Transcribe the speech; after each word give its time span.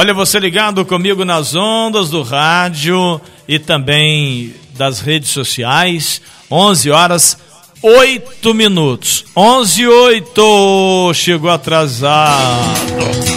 Olha, 0.00 0.14
você 0.14 0.40
ligado 0.40 0.82
comigo 0.86 1.26
nas 1.26 1.54
ondas 1.54 2.08
do 2.08 2.22
rádio 2.22 3.20
e 3.46 3.58
também 3.58 4.54
das 4.74 4.98
redes 4.98 5.28
sociais. 5.28 6.22
11 6.50 6.90
horas 6.90 7.38
8 7.82 8.54
minutos. 8.54 9.26
11 9.36 9.82
e 9.82 9.86
8. 9.86 11.12
Chegou 11.12 11.50
atrasado. 11.50 12.80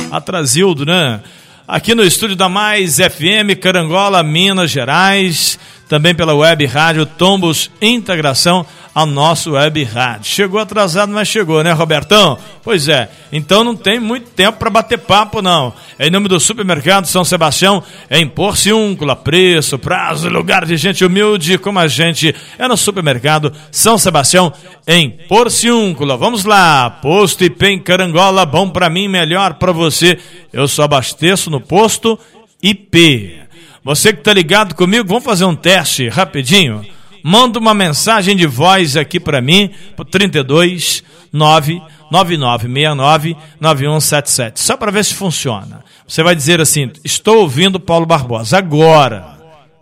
Atrasildo, 0.10 0.86
né? 0.86 1.20
Aqui 1.68 1.94
no 1.94 2.02
estúdio 2.02 2.38
da 2.38 2.48
Mais 2.48 2.96
FM, 2.96 3.60
Carangola, 3.60 4.24
Minas 4.24 4.72
Gerais. 4.72 5.60
Também 5.90 6.16
pela 6.16 6.34
web 6.34 6.66
rádio 6.66 7.06
Tombos 7.06 7.70
Integração 7.82 8.66
ao 8.94 9.06
nosso 9.06 9.52
web 9.52 9.84
rádio. 9.84 10.26
Chegou 10.26 10.60
atrasado, 10.60 11.12
mas 11.12 11.28
chegou, 11.28 11.64
né, 11.64 11.72
Robertão? 11.72 12.38
Pois 12.64 12.88
é. 12.88 13.10
Então 13.32 13.64
não 13.64 13.76
tem 13.76 14.00
muito 14.00 14.30
tempo 14.30 14.60
para 14.60 14.70
bater 14.70 15.00
papo, 15.00 15.42
não. 15.42 15.74
Em 16.00 16.12
nome 16.12 16.28
do 16.28 16.40
Supermercado 16.40 17.08
São 17.08 17.26
Sebastião, 17.26 17.84
em 18.10 18.28
Porciúncula, 18.28 19.16
preço, 19.16 19.80
prazo, 19.80 20.30
lugar 20.30 20.66
de 20.66 20.78
gente 20.78 21.04
humilde 21.04 21.58
como 21.58 21.80
a 21.80 21.88
gente 21.88 22.36
é 22.58 22.68
no 22.68 22.78
Supermercado 22.78 23.52
São 23.72 23.98
Sebastião, 23.98 24.54
em 24.88 25.10
Porciúncula. 25.10 26.16
Vamos 26.16 26.46
lá, 26.46 26.90
Posto 26.90 27.44
Ipem 27.44 27.80
Carangola, 27.80 28.46
bom 28.46 28.70
para 28.70 28.90
mim, 28.90 29.08
melhor 29.08 29.56
para 29.56 29.72
você. 29.72 30.20
Eu 30.52 30.68
só 30.68 30.84
abasteço 30.84 31.50
no 31.50 31.60
Posto 31.60 32.20
IP. 32.62 33.42
Você 33.84 34.14
que 34.14 34.22
tá 34.22 34.34
ligado 34.34 34.76
comigo, 34.76 35.08
vamos 35.08 35.26
fazer 35.26 35.44
um 35.44 35.56
teste 35.56 36.08
rapidinho 36.08 36.86
manda 37.24 37.58
uma 37.58 37.74
mensagem 37.74 38.36
de 38.36 38.46
voz 38.46 38.98
aqui 38.98 39.18
para 39.20 39.42
mim, 39.42 39.72
pro 39.96 40.04
32 40.04 41.02
99969 41.32 43.38
9177, 43.60 44.60
só 44.60 44.78
para 44.78 44.92
ver 44.92 45.06
se 45.06 45.16
funciona. 45.16 45.84
Você 46.08 46.22
vai 46.22 46.36
dizer 46.36 46.62
assim: 46.62 46.92
"Estou 47.04 47.38
ouvindo 47.38 47.80
Paulo 47.80 48.06
Barbosa 48.06 48.56
agora". 48.58 49.34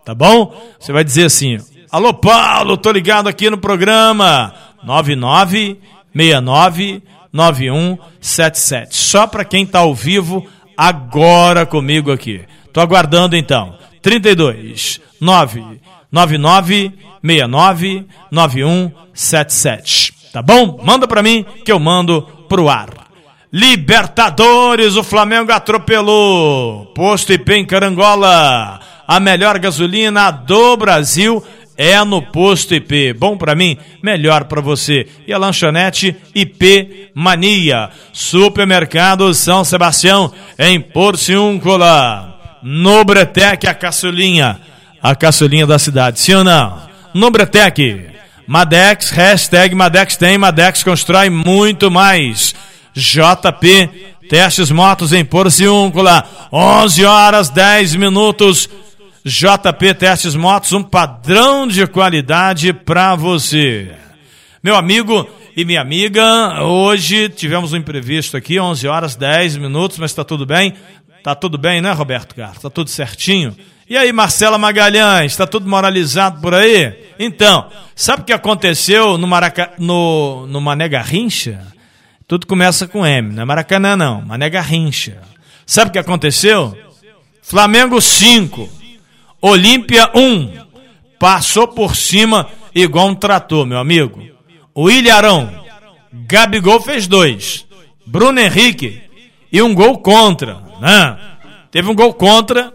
Tá 0.05 0.15
bom? 0.15 0.55
Você 0.79 0.93
vai 0.93 1.03
dizer 1.03 1.25
assim: 1.25 1.57
"Alô 1.91 2.13
Paulo, 2.13 2.77
tô 2.77 2.91
ligado 2.91 3.27
aqui 3.27 3.49
no 3.49 3.57
programa 3.57 4.53
9969 4.83 7.01
9177". 7.33 8.95
Só 8.95 9.25
para 9.25 9.43
quem 9.43 9.65
tá 9.65 9.79
ao 9.79 9.95
vivo 9.95 10.45
agora 10.77 11.65
comigo 11.65 12.11
aqui. 12.11 12.41
Tô 12.71 12.79
aguardando 12.79 13.35
então. 13.35 13.75
32 14.01 15.01
999 15.19 16.91
69 17.23 18.05
9177. 18.31 20.13
Tá 20.31 20.41
bom? 20.41 20.79
Manda 20.83 21.07
para 21.07 21.21
mim 21.21 21.45
que 21.65 21.71
eu 21.71 21.79
mando 21.79 22.21
pro 22.47 22.69
ar. 22.69 22.89
Libertadores, 23.51 24.95
o 24.95 25.03
Flamengo 25.03 25.51
atropelou. 25.51 26.85
Posto 26.95 27.33
IP 27.33 27.53
em 27.53 27.65
Carangola. 27.65 28.79
A 29.05 29.19
melhor 29.19 29.59
gasolina 29.59 30.31
do 30.31 30.77
Brasil 30.77 31.43
é 31.75 32.01
no 32.05 32.21
Posto 32.21 32.73
IP. 32.73 33.11
Bom 33.11 33.35
para 33.35 33.53
mim, 33.53 33.77
melhor 34.01 34.45
para 34.45 34.61
você. 34.61 35.05
E 35.27 35.33
a 35.33 35.37
lanchonete 35.37 36.15
IP 36.33 37.09
Mania. 37.13 37.89
Supermercado 38.13 39.33
São 39.33 39.65
Sebastião 39.65 40.31
em 40.57 40.79
Porciúncula. 40.79 42.39
No 42.63 43.03
Bretec, 43.03 43.67
a 43.67 43.73
caçulinha. 43.73 44.61
A 45.03 45.13
caçulinha 45.13 45.67
da 45.67 45.77
cidade. 45.77 46.21
Sim 46.21 46.35
ou 46.35 46.43
não? 46.45 46.90
Nombretec. 47.13 48.09
Madex, 48.47 49.09
hashtag 49.11 49.75
Madex 49.75 50.17
tem, 50.17 50.37
Madex 50.37 50.83
constrói 50.83 51.29
muito 51.29 51.89
mais. 51.89 52.53
JP, 52.93 53.89
testes 54.29 54.71
motos 54.71 55.13
em 55.13 55.23
Porciúncula, 55.23 56.27
11 56.51 57.05
horas 57.05 57.49
10 57.49 57.95
minutos. 57.95 58.69
JP 59.23 59.93
Testes 59.93 60.33
Motos, 60.33 60.73
um 60.73 60.81
padrão 60.81 61.67
de 61.67 61.85
qualidade 61.85 62.73
para 62.73 63.15
você. 63.15 63.91
Meu 64.63 64.75
amigo 64.75 65.29
e 65.55 65.63
minha 65.63 65.79
amiga, 65.79 66.63
hoje 66.63 67.29
tivemos 67.29 67.71
um 67.71 67.77
imprevisto 67.77 68.35
aqui, 68.35 68.59
11 68.59 68.87
horas 68.87 69.15
10 69.15 69.57
minutos, 69.57 69.99
mas 69.99 70.09
está 70.09 70.23
tudo 70.23 70.43
bem? 70.43 70.73
Tá 71.23 71.35
tudo 71.35 71.55
bem, 71.55 71.81
né, 71.81 71.91
Roberto 71.91 72.33
Carlos? 72.33 72.63
Tá 72.63 72.69
tudo 72.69 72.89
certinho? 72.89 73.55
E 73.91 73.97
aí, 73.97 74.13
Marcela 74.13 74.57
Magalhães, 74.57 75.33
está 75.33 75.45
tudo 75.45 75.67
moralizado 75.69 76.39
por 76.39 76.53
aí? 76.53 77.11
Então, 77.19 77.69
sabe 77.93 78.21
o 78.21 78.25
que 78.25 78.31
aconteceu 78.31 79.17
no, 79.17 79.27
Maraca... 79.27 79.73
no... 79.77 80.47
no 80.47 80.61
Mané 80.61 80.87
Garrincha? 80.87 81.67
Tudo 82.25 82.47
começa 82.47 82.87
com 82.87 83.05
M, 83.05 83.33
não 83.33 83.43
é 83.43 83.45
Maracanã 83.45 83.97
não, 83.97 84.21
Mané 84.21 84.49
Garrincha. 84.49 85.21
Sabe 85.65 85.89
o 85.89 85.91
que 85.91 85.99
aconteceu? 85.99 86.73
Flamengo 87.41 87.99
5, 87.99 88.69
Olímpia 89.41 90.09
1, 90.15 90.53
passou 91.19 91.67
por 91.67 91.93
cima 91.93 92.47
igual 92.73 93.09
um 93.09 93.15
trator, 93.15 93.65
meu 93.65 93.77
amigo. 93.77 94.25
O 94.73 94.89
Ilharão, 94.89 95.51
Gabigol 96.13 96.79
fez 96.79 97.07
dois, 97.07 97.65
Bruno 98.05 98.39
Henrique 98.39 99.01
e 99.51 99.61
um 99.61 99.75
gol 99.75 99.97
contra, 99.97 100.61
né? 100.79 101.19
Teve 101.69 101.89
um 101.89 101.93
gol 101.93 102.13
contra 102.13 102.73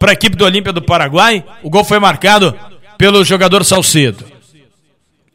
para 0.00 0.12
a 0.12 0.14
equipe 0.14 0.34
do 0.34 0.46
Olímpia 0.46 0.72
do 0.72 0.80
Paraguai. 0.80 1.44
O 1.62 1.68
gol 1.68 1.84
foi 1.84 2.00
marcado 2.00 2.58
pelo 2.96 3.22
jogador 3.22 3.64
Salcedo. 3.64 4.24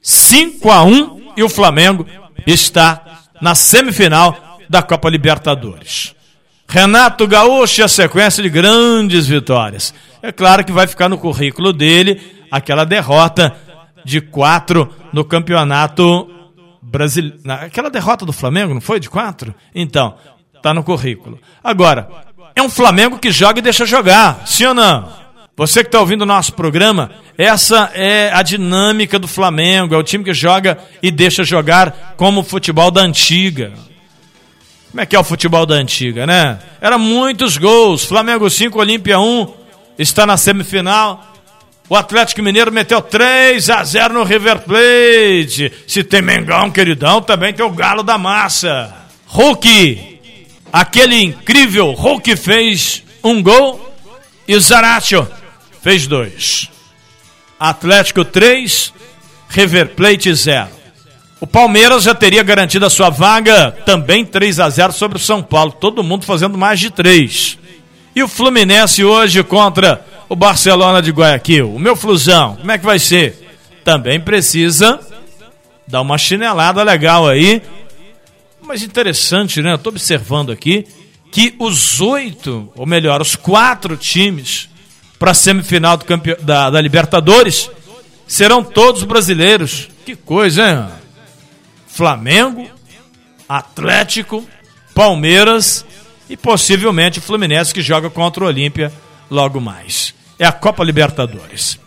5 0.01 0.71
a 0.71 0.83
1 0.83 1.33
e 1.37 1.43
o 1.43 1.49
Flamengo 1.49 2.05
está 2.45 3.21
na 3.39 3.53
semifinal 3.53 4.59
da 4.67 4.81
Copa 4.81 5.07
Libertadores. 5.07 6.15
Renato 6.67 7.27
Gaúcho 7.27 7.81
e 7.81 7.83
a 7.83 7.87
sequência 7.87 8.41
de 8.41 8.49
grandes 8.49 9.27
vitórias. 9.27 9.93
É 10.21 10.31
claro 10.31 10.65
que 10.65 10.71
vai 10.71 10.87
ficar 10.87 11.07
no 11.07 11.17
currículo 11.17 11.71
dele 11.71 12.19
aquela 12.49 12.85
derrota 12.85 13.55
de 14.03 14.19
quatro 14.19 14.91
no 15.13 15.23
campeonato 15.23 16.27
brasileiro. 16.81 17.37
Aquela 17.47 17.91
derrota 17.91 18.25
do 18.25 18.33
Flamengo, 18.33 18.73
não 18.73 18.81
foi? 18.81 18.99
De 18.99 19.09
quatro? 19.09 19.53
Então, 19.75 20.15
tá 20.61 20.73
no 20.73 20.83
currículo. 20.83 21.39
Agora, 21.63 22.09
é 22.55 22.61
um 22.61 22.69
Flamengo 22.69 23.19
que 23.19 23.31
joga 23.31 23.59
e 23.59 23.61
deixa 23.61 23.85
jogar, 23.85 24.43
sim 24.45 24.65
ou 24.65 24.73
não? 24.73 25.11
Você 25.57 25.83
que 25.83 25.87
está 25.87 25.99
ouvindo 25.99 26.23
o 26.23 26.25
nosso 26.25 26.53
programa, 26.53 27.11
essa 27.37 27.91
é 27.93 28.29
a 28.33 28.41
dinâmica 28.41 29.17
do 29.17 29.27
Flamengo, 29.27 29.93
é 29.95 29.97
o 29.97 30.03
time 30.03 30.23
que 30.23 30.33
joga 30.33 30.77
e 31.01 31.11
deixa 31.11 31.43
jogar 31.43 32.15
como 32.17 32.41
o 32.41 32.43
futebol 32.43 32.91
da 32.91 33.01
antiga. 33.01 33.71
Como 34.91 35.01
é 35.01 35.05
que 35.05 35.15
é 35.15 35.19
o 35.19 35.23
futebol 35.23 35.65
da 35.65 35.75
antiga, 35.75 36.25
né? 36.25 36.59
Era 36.79 36.97
muitos 36.97 37.57
gols, 37.57 38.05
Flamengo 38.05 38.49
5, 38.49 38.79
Olímpia 38.79 39.19
1, 39.19 39.53
está 39.99 40.25
na 40.25 40.37
semifinal. 40.37 41.33
O 41.87 41.95
Atlético 41.95 42.41
Mineiro 42.41 42.71
meteu 42.71 43.01
3 43.01 43.69
a 43.69 43.83
0 43.83 44.13
no 44.13 44.23
River 44.23 44.59
Plate. 44.59 45.71
Se 45.87 46.03
tem 46.03 46.21
Mengão, 46.21 46.71
queridão, 46.71 47.21
também 47.21 47.53
tem 47.53 47.65
o 47.65 47.69
Galo 47.69 48.03
da 48.03 48.17
Massa. 48.17 48.93
Hulk, 49.27 50.14
Aquele 50.71 51.21
incrível 51.21 51.91
Hulk 51.91 52.35
fez 52.35 53.03
um 53.23 53.41
gol 53.41 53.93
e 54.47 54.59
Zaratio 54.59 55.27
fez 55.81 56.07
dois. 56.07 56.69
Atlético 57.59 58.25
3, 58.25 58.93
River 59.49 59.89
Plate 59.95 60.33
0. 60.33 60.67
O 61.39 61.47
Palmeiras 61.47 62.03
já 62.03 62.15
teria 62.15 62.43
garantido 62.43 62.85
a 62.85 62.89
sua 62.89 63.09
vaga, 63.09 63.71
também 63.85 64.25
3 64.25 64.59
a 64.59 64.69
0 64.69 64.93
sobre 64.93 65.17
o 65.17 65.21
São 65.21 65.43
Paulo. 65.43 65.71
Todo 65.71 66.03
mundo 66.03 66.25
fazendo 66.25 66.57
mais 66.57 66.79
de 66.79 66.89
3. 66.89 67.57
E 68.15 68.23
o 68.23 68.27
Fluminense 68.27 69.03
hoje 69.03 69.43
contra 69.43 70.05
o 70.27 70.35
Barcelona 70.35 71.01
de 71.01 71.11
Guayaquil. 71.11 71.73
O 71.73 71.79
meu 71.79 71.95
Flusão, 71.95 72.55
como 72.55 72.71
é 72.71 72.77
que 72.77 72.85
vai 72.85 72.99
ser? 72.99 73.45
Também 73.83 74.19
precisa 74.19 74.99
dar 75.87 76.01
uma 76.01 76.17
chinelada 76.17 76.81
legal 76.81 77.27
aí 77.27 77.61
mas 78.65 78.83
interessante, 78.83 79.61
né? 79.61 79.75
Estou 79.75 79.91
observando 79.91 80.51
aqui 80.51 80.85
que 81.31 81.55
os 81.59 82.01
oito, 82.01 82.71
ou 82.75 82.85
melhor, 82.85 83.21
os 83.21 83.35
quatro 83.35 83.97
times 83.97 84.69
para 85.19 85.31
a 85.31 85.33
semifinal 85.33 85.97
do 85.97 86.05
campe... 86.05 86.35
da, 86.35 86.69
da 86.69 86.81
Libertadores 86.81 87.69
serão 88.27 88.63
todos 88.63 89.03
brasileiros. 89.03 89.89
Que 90.05 90.15
coisa, 90.15 90.69
hein? 90.69 90.85
Flamengo, 91.87 92.69
Atlético, 93.47 94.45
Palmeiras 94.93 95.85
e 96.29 96.35
possivelmente 96.35 97.19
o 97.19 97.21
Fluminense 97.21 97.73
que 97.73 97.81
joga 97.81 98.09
contra 98.09 98.43
o 98.43 98.47
Olímpia 98.47 98.91
logo 99.29 99.61
mais. 99.61 100.13
É 100.37 100.45
a 100.45 100.51
Copa 100.51 100.83
Libertadores. 100.83 101.79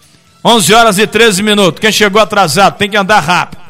11 0.45 0.75
horas 0.75 0.99
e 0.99 1.07
13 1.07 1.43
minutos. 1.43 1.81
Quem 1.81 1.93
chegou 1.93 2.21
atrasado 2.21 2.79
tem 2.79 2.89
que 2.89 2.97
andar 2.97 3.21
rápido. 3.21 3.63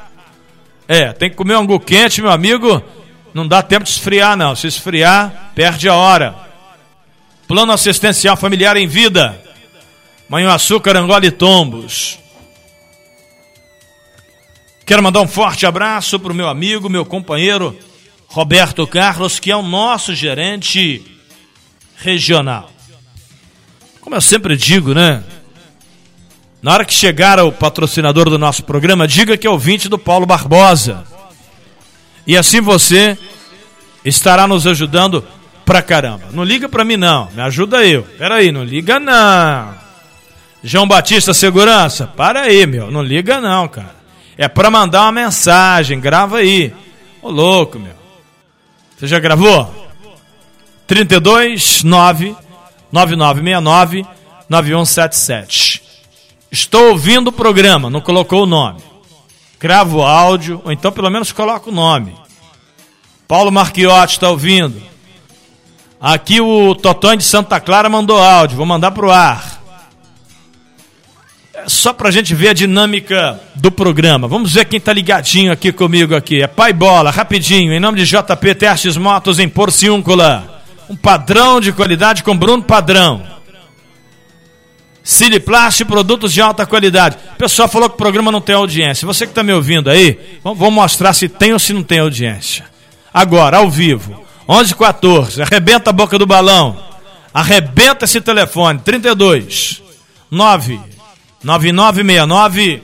É, 0.87 1.13
tem 1.13 1.29
que 1.29 1.37
comer 1.37 1.57
um 1.57 1.61
angu 1.61 1.81
quente, 1.81 2.23
meu 2.23 2.31
amigo. 2.31 2.83
Não 3.39 3.47
dá 3.47 3.63
tempo 3.63 3.85
de 3.85 3.91
esfriar, 3.91 4.37
não. 4.37 4.57
Se 4.57 4.67
esfriar, 4.67 5.53
perde 5.55 5.89
a 5.89 5.95
hora. 5.95 6.35
Plano 7.47 7.71
assistencial 7.71 8.37
familiar 8.37 8.77
em 8.77 8.89
vida. 8.89 9.41
Manhuaçu, 10.29 10.81
Carangola 10.81 11.25
e 11.25 11.31
Tombos. 11.31 12.19
Quero 14.85 15.05
mandar 15.05 15.21
um 15.21 15.29
forte 15.29 15.67
abraço 15.67 16.19
para 16.19 16.33
o 16.33 16.35
meu 16.35 16.49
amigo, 16.49 16.91
meu 16.91 17.07
companheiro 17.07 17.79
Roberto 18.27 18.85
Carlos, 18.89 19.39
que 19.39 19.53
é 19.53 19.57
o 19.57 19.63
nosso 19.63 20.17
gerente 20.17 21.01
regional. 21.99 22.73
Como 24.01 24.17
eu 24.17 24.21
sempre 24.21 24.57
digo, 24.57 24.95
né? 24.95 25.23
Na 26.61 26.73
hora 26.73 26.85
que 26.85 26.93
chegar 26.93 27.39
o 27.39 27.53
patrocinador 27.53 28.29
do 28.29 28.37
nosso 28.37 28.65
programa, 28.65 29.07
diga 29.07 29.37
que 29.37 29.47
é 29.47 29.51
ouvinte 29.51 29.89
do 29.89 29.97
Paulo 29.97 30.27
Barbosa. 30.27 31.07
E 32.29 32.37
assim 32.37 32.61
você 32.61 33.17
estará 34.05 34.47
nos 34.47 34.67
ajudando 34.67 35.27
pra 35.65 35.81
caramba. 35.81 36.27
Não 36.31 36.45
liga 36.45 36.69
pra 36.69 36.85
mim 36.85 36.99
não, 36.99 37.31
me 37.35 37.41
ajuda 37.41 37.87
eu. 37.87 38.03
Pera 38.19 38.35
aí, 38.35 38.53
não 38.53 38.63
liga 38.63 39.01
não. 39.01 39.75
João 40.63 40.87
Batista 40.87 41.33
Segurança, 41.33 42.07
para 42.07 42.43
aí, 42.43 42.67
meu, 42.67 42.91
não 42.91 43.03
liga 43.03 43.41
não, 43.41 43.67
cara. 43.67 43.97
É 44.37 44.47
pra 44.47 44.71
mandar 44.71 45.05
uma 45.05 45.13
mensagem, 45.13 45.99
grava 45.99 46.37
aí. 46.37 46.75
Ô 47.23 47.31
louco, 47.31 47.79
meu. 47.79 47.95
Você 48.99 49.07
já 49.07 49.19
gravou? 49.19 49.75
32 50.87 51.83
9 51.83 52.37
9969 52.93 54.07
9177. 54.51 55.83
Estou 56.53 56.91
ouvindo 56.91 57.29
o 57.29 57.33
programa, 57.33 57.89
não 57.89 58.03
colocou 58.03 58.43
o 58.43 58.47
nome. 58.47 58.88
Cravo 59.59 59.99
o 59.99 60.03
áudio, 60.03 60.61
ou 60.65 60.73
então 60.73 60.93
pelo 60.93 61.11
menos 61.11 61.33
coloca 61.33 61.69
o 61.69 61.73
nome. 61.73 62.15
Paulo 63.27 63.51
Marchiotti 63.51 64.15
está 64.15 64.31
ouvindo. 64.31 64.81
Aqui 66.01 66.41
o 66.41 66.75
Totão 66.75 67.17
de 67.17 67.25
Santa 67.25 67.59
Clara 67.61 67.89
mandou 67.89 68.23
áudio, 68.23 68.57
vou 68.57 68.67
mandar 68.67 68.93
para 68.93 69.07
o 69.07 69.11
ar. 69.11 69.61
É 71.55 71.69
só 71.69 71.93
para 71.93 72.09
a 72.09 72.13
gente 72.13 72.35
ver 72.35 72.51
a 72.51 72.53
dinâmica 72.55 73.41
do 73.55 73.71
programa. 73.71 74.29
Vamos 74.29 74.55
ver 74.55 74.65
quem 74.65 74.79
está 74.79 74.93
ligadinho 74.93 75.51
aqui 75.51 75.73
comigo 75.73 76.15
aqui. 76.15 76.41
É 76.41 76.47
Pai 76.47 76.73
Bola, 76.73 77.11
rapidinho, 77.11 77.73
em 77.73 77.81
nome 77.81 77.99
de 77.99 78.07
JP 78.07 78.55
Testes 78.55 78.97
Motos 78.97 79.39
em 79.39 79.49
Porciúncula 79.49 80.59
um 80.89 80.97
padrão 80.97 81.61
de 81.61 81.73
qualidade 81.73 82.23
com 82.23 82.37
Bruno 82.37 82.63
Padrão. 82.63 83.23
Siliplast, 85.09 85.87
produtos 85.87 86.35
de 86.35 86.43
alta 86.43 86.67
qualidade. 86.67 87.17
O 87.33 87.39
pessoal 87.39 87.67
falou 87.67 87.89
que 87.89 87.95
o 87.95 87.99
programa 87.99 88.31
não 88.31 88.43
tem 88.43 88.55
audiência. 88.55 89.07
Você 89.07 89.25
que 89.25 89.31
está 89.31 89.43
me 89.43 89.55
ouvindo 89.55 89.89
aí, 89.89 90.39
vamos 90.45 90.71
mostrar 90.71 91.15
se 91.15 91.31
tem 91.31 91.55
ou 91.55 91.59
se 91.59 91.73
não 91.73 91.83
tem 91.83 92.01
audiência. 92.01 92.67
Agora, 93.13 93.57
ao 93.57 93.71
vivo, 93.71 94.23
11 94.47 94.75
14 94.75 95.41
arrebenta 95.41 95.89
a 95.89 95.95
boca 95.95 96.19
do 96.19 96.27
balão. 96.27 96.79
Arrebenta 97.33 98.05
esse 98.05 98.21
telefone, 98.21 98.81
32 98.81 99.83
9 100.31 100.79
9969 101.43 102.83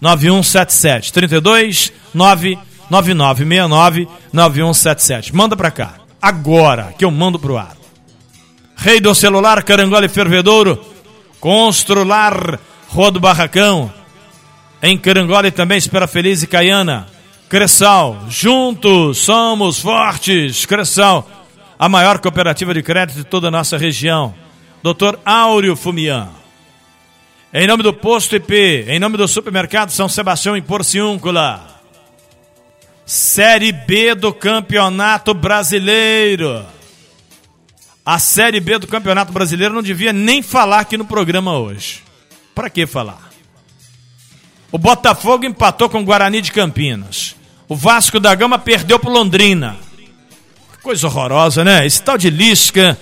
9177 0.00 1.12
32 1.12 1.92
9 2.14 2.58
9969 2.88 4.08
9177. 4.32 5.34
Manda 5.34 5.56
para 5.56 5.72
cá 5.72 5.94
agora 6.22 6.94
que 6.96 7.04
eu 7.04 7.10
mando 7.10 7.40
pro 7.40 7.58
ar. 7.58 7.76
Rei 8.76 9.00
do 9.00 9.12
celular, 9.16 9.60
carangola 9.64 10.06
e 10.06 10.08
fervedouro, 10.08 10.99
Constrular, 11.40 12.60
Rodo 12.88 13.18
Barracão, 13.18 13.92
em 14.82 14.96
Carangola 14.96 15.50
também 15.50 15.78
Espera 15.78 16.06
Feliz 16.06 16.42
e 16.42 16.46
Caiana, 16.46 17.06
Cressal, 17.48 18.26
juntos 18.28 19.18
somos 19.18 19.80
fortes, 19.80 20.66
Cressal, 20.66 21.28
a 21.78 21.88
maior 21.88 22.18
cooperativa 22.18 22.74
de 22.74 22.82
crédito 22.82 23.16
de 23.16 23.24
toda 23.24 23.48
a 23.48 23.50
nossa 23.50 23.78
região, 23.78 24.34
Dr. 24.82 25.18
Áureo 25.24 25.74
Fumian. 25.74 26.28
Em 27.52 27.66
nome 27.66 27.82
do 27.82 27.92
Posto 27.92 28.36
IP, 28.36 28.84
em 28.86 29.00
nome 29.00 29.16
do 29.16 29.26
Supermercado 29.26 29.90
São 29.90 30.08
Sebastião 30.08 30.56
em 30.56 30.62
Porciúncula, 30.62 31.66
Série 33.04 33.72
B 33.72 34.14
do 34.14 34.32
Campeonato 34.32 35.34
Brasileiro. 35.34 36.64
A 38.10 38.18
Série 38.18 38.58
B 38.58 38.76
do 38.76 38.88
Campeonato 38.88 39.30
Brasileiro 39.30 39.72
não 39.72 39.84
devia 39.84 40.12
nem 40.12 40.42
falar 40.42 40.80
aqui 40.80 40.96
no 40.98 41.04
programa 41.04 41.56
hoje. 41.56 42.02
Para 42.52 42.68
que 42.68 42.84
falar? 42.84 43.30
O 44.72 44.76
Botafogo 44.76 45.46
empatou 45.46 45.88
com 45.88 46.00
o 46.00 46.04
Guarani 46.04 46.40
de 46.40 46.50
Campinas. 46.50 47.36
O 47.68 47.76
Vasco 47.76 48.18
da 48.18 48.34
Gama 48.34 48.58
perdeu 48.58 48.98
para 48.98 49.12
Londrina. 49.12 49.76
Que 49.96 50.82
coisa 50.82 51.06
horrorosa, 51.06 51.62
né? 51.62 51.86
Esse 51.86 52.02
tal 52.02 52.18
de 52.18 52.30
Lisca. 52.30 52.98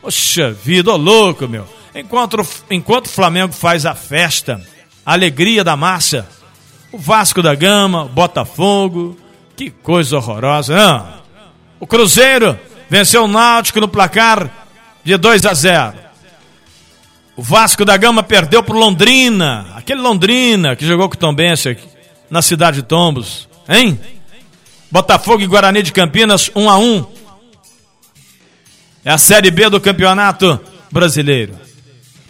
Poxa 0.00 0.52
vida, 0.52 0.92
ô 0.92 0.96
louco, 0.96 1.48
meu. 1.48 1.66
Enquanto, 1.92 2.36
enquanto 2.70 3.06
o 3.06 3.10
Flamengo 3.10 3.52
faz 3.52 3.84
a 3.84 3.96
festa, 3.96 4.64
a 5.04 5.14
alegria 5.14 5.64
da 5.64 5.76
massa, 5.76 6.24
o 6.92 6.98
Vasco 6.98 7.42
da 7.42 7.56
Gama, 7.56 8.04
o 8.04 8.08
Botafogo, 8.10 9.18
que 9.56 9.70
coisa 9.72 10.18
horrorosa. 10.18 10.72
Não. 10.72 11.14
O 11.80 11.86
Cruzeiro 11.86 12.56
venceu 12.88 13.24
o 13.24 13.28
Náutico 13.28 13.80
no 13.80 13.88
placar 13.88 14.50
de 15.04 15.16
2 15.16 15.46
a 15.46 15.54
0. 15.54 15.94
O 17.36 17.42
Vasco 17.42 17.84
da 17.84 17.96
Gama 17.96 18.22
perdeu 18.22 18.62
para 18.62 18.76
Londrina. 18.76 19.66
Aquele 19.76 20.00
Londrina 20.00 20.74
que 20.74 20.86
jogou 20.86 21.08
com 21.08 21.14
o 21.14 21.18
Tom 21.18 21.34
Bense 21.34 21.76
na 22.30 22.40
cidade 22.40 22.78
de 22.78 22.82
Tombos. 22.82 23.48
Hein? 23.68 24.00
Botafogo 24.90 25.42
e 25.42 25.46
Guarani 25.46 25.82
de 25.82 25.92
Campinas 25.92 26.50
1 26.54 26.70
a 26.70 26.78
1. 26.78 27.06
É 29.04 29.10
a 29.10 29.18
Série 29.18 29.50
B 29.50 29.68
do 29.68 29.80
Campeonato 29.80 30.58
Brasileiro. 30.90 31.54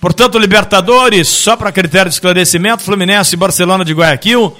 Portanto, 0.01 0.39
Libertadores, 0.39 1.29
só 1.29 1.57
para 1.57 1.73
critério 1.73 2.11
de 2.11 2.15
esclarecimento, 2.15 2.83
Fluminense 2.83 3.35
e 3.35 3.39
Barcelona 3.39 3.85
de 3.85 3.95
Guayaquil 3.95 4.55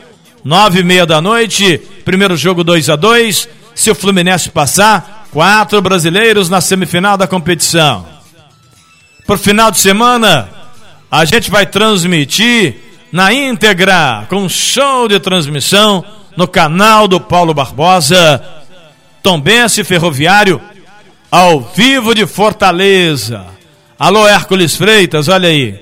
nove 0.47 0.79
e 0.79 0.85
meia 0.85 1.05
da 1.05 1.21
noite, 1.21 1.77
primeiro 2.05 2.37
jogo 2.37 2.63
2 2.63 2.89
a 2.91 2.95
2 2.95 3.49
Se 3.75 3.91
o 3.91 3.97
Fluminense 3.97 4.49
passar, 4.49 5.16
quatro 5.37 5.83
brasileiros 5.83 6.49
na 6.49 6.63
semifinal 6.63 7.19
da 7.19 7.27
competição. 7.27 8.07
Por 9.27 9.37
final 9.37 9.71
de 9.71 9.77
semana, 9.77 10.49
a 11.11 11.27
gente 11.27 11.51
vai 11.51 11.67
transmitir 11.67 12.77
na 13.13 13.35
íntegra, 13.35 14.25
com 14.31 14.49
show 14.49 15.07
de 15.07 15.21
transmissão 15.21 16.03
no 16.39 16.49
canal 16.49 17.07
do 17.07 17.21
Paulo 17.21 17.53
Barbosa, 17.53 18.43
Tombense 19.23 19.85
Ferroviário, 19.85 20.59
ao 21.31 21.61
vivo 21.61 22.15
de 22.15 22.27
Fortaleza. 22.27 23.45
Alô, 23.99 24.27
Hércules 24.27 24.75
Freitas, 24.75 25.29
olha 25.29 25.51
aí. 25.51 25.79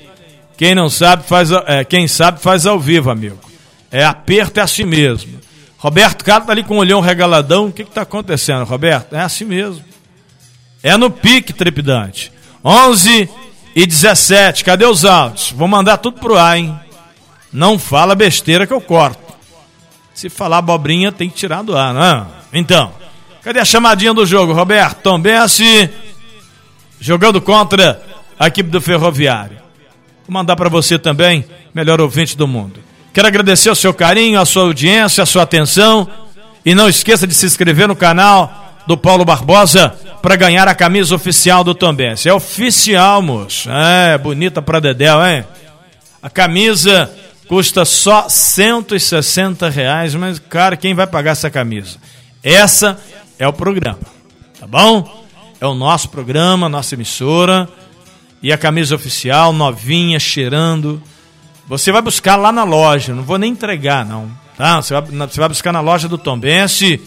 Quem 0.59 0.75
não 0.75 0.91
sabe 0.91 1.29
faz, 1.29 1.53
é, 1.53 1.85
quem 1.85 2.09
sabe 2.09 2.41
faz 2.41 2.67
ao 2.67 2.81
vivo, 2.81 3.09
amigo. 3.09 3.39
É 3.89 4.05
aperto, 4.05 4.59
é 4.59 4.65
assim 4.65 4.85
mesmo. 4.85 5.44
Roberto 5.85 6.25
Carlos 6.25 6.47
tá 6.47 6.53
ali 6.55 6.65
com 6.65 6.77
o 6.77 6.79
olhão 6.79 6.99
regaladão. 6.99 7.67
O 7.67 7.73
que 7.73 7.83
está 7.83 8.01
acontecendo, 8.01 8.65
Roberto? 8.65 9.15
É 9.15 9.21
assim 9.21 9.45
mesmo. 9.45 9.85
É 10.83 10.97
no 10.97 11.11
pique 11.11 11.53
trepidante. 11.53 12.33
11 12.65 13.29
e 13.77 13.87
17. 13.87 14.65
Cadê 14.65 14.87
os 14.87 15.05
áudios? 15.05 15.53
Vou 15.53 15.69
mandar 15.69 15.99
tudo 15.99 16.19
pro 16.19 16.39
ar, 16.39 16.57
hein? 16.57 16.75
Não 17.53 17.79
fala 17.79 18.15
besteira 18.15 18.67
que 18.67 18.73
eu 18.73 18.81
corto. 18.81 19.35
Se 20.15 20.31
falar 20.31 20.57
abobrinha, 20.57 21.13
tem 21.13 21.29
que 21.29 21.37
tirar 21.37 21.63
do 21.63 21.77
ar, 21.77 21.93
não 21.93 22.03
é? 22.03 22.27
Então, 22.55 22.91
cadê 23.43 23.61
a 23.61 23.65
chamadinha 23.67 24.15
do 24.15 24.25
jogo, 24.25 24.55
Roberto? 24.55 25.03
Tom 25.03 25.21
Bense 25.21 25.91
jogando 26.99 27.43
contra 27.43 28.03
a 28.39 28.47
equipe 28.47 28.71
do 28.71 28.81
Ferroviário. 28.81 29.59
Vou 30.27 30.33
mandar 30.33 30.57
para 30.57 30.71
você 30.71 30.99
também, 30.99 31.45
melhor 31.75 32.01
ouvinte 32.01 32.39
do 32.39 32.49
mundo. 32.49 32.81
Quero 33.15 33.29
agradecer 33.29 33.71
o 33.71 33.77
seu 33.77 33.95
carinho, 33.95 34.41
a 34.41 34.45
sua 34.45 34.65
audiência, 34.65 35.23
a 35.23 35.27
sua 35.27 35.45
atenção. 35.45 36.11
E 36.67 36.75
não 36.75 36.89
esqueça 36.89 37.29
de 37.29 37.33
se 37.33 37.47
inscrever 37.47 37.87
no 37.87 37.95
canal 37.95 38.75
do 38.89 38.97
Paulo 38.97 39.25
Barbosa 39.25 39.95
para 40.21 40.35
ganhar 40.35 40.67
a 40.67 40.75
camisa 40.75 41.15
oficial 41.15 41.63
do 41.63 41.77
Tombense. 41.77 42.29
É 42.29 42.35
oficial, 42.35 43.23
moço. 43.23 43.71
É, 43.71 44.19
bonita 44.19 44.61
pra 44.61 44.81
Dedéu, 44.81 45.25
hein? 45.25 45.45
A 46.21 46.29
camisa 46.29 47.09
custa 47.47 47.85
só 47.85 48.29
160 48.29 49.69
reais, 49.69 50.13
mas, 50.17 50.41
cara, 50.41 50.77
quem 50.77 50.93
vai 50.93 51.07
pagar 51.07 51.33
essa 51.33 51.49
camisa? 51.49 51.99
Essa 52.43 52.99
é 53.39 53.47
o 53.47 53.53
programa, 53.53 54.01
tá 54.59 54.67
bom? 54.67 55.25
É 55.61 55.67
o 55.67 55.75
nosso 55.75 56.09
programa, 56.09 56.69
nossa 56.69 56.97
emissora. 56.97 57.69
E 58.43 58.53
a 58.53 58.59
camisa 58.59 58.97
oficial, 58.97 59.53
novinha, 59.53 60.19
cheirando 60.19 61.01
você 61.67 61.91
vai 61.91 62.03
buscar 62.03 62.37
lá 62.37 62.53
na 62.53 62.65
loja, 62.65 63.15
não 63.15 63.23
vou 63.23 63.39
nem 63.39 63.53
entregar, 63.53 64.05
não. 64.05 64.31
Tá? 64.57 64.81
Você, 64.81 64.93
vai, 64.93 65.03
você 65.03 65.41
vai 65.41 65.49
buscar 65.49 65.73
na 65.73 65.81
loja 65.81 66.09
do 66.09 66.19
Tom 66.19 66.39
Bense 66.39 67.01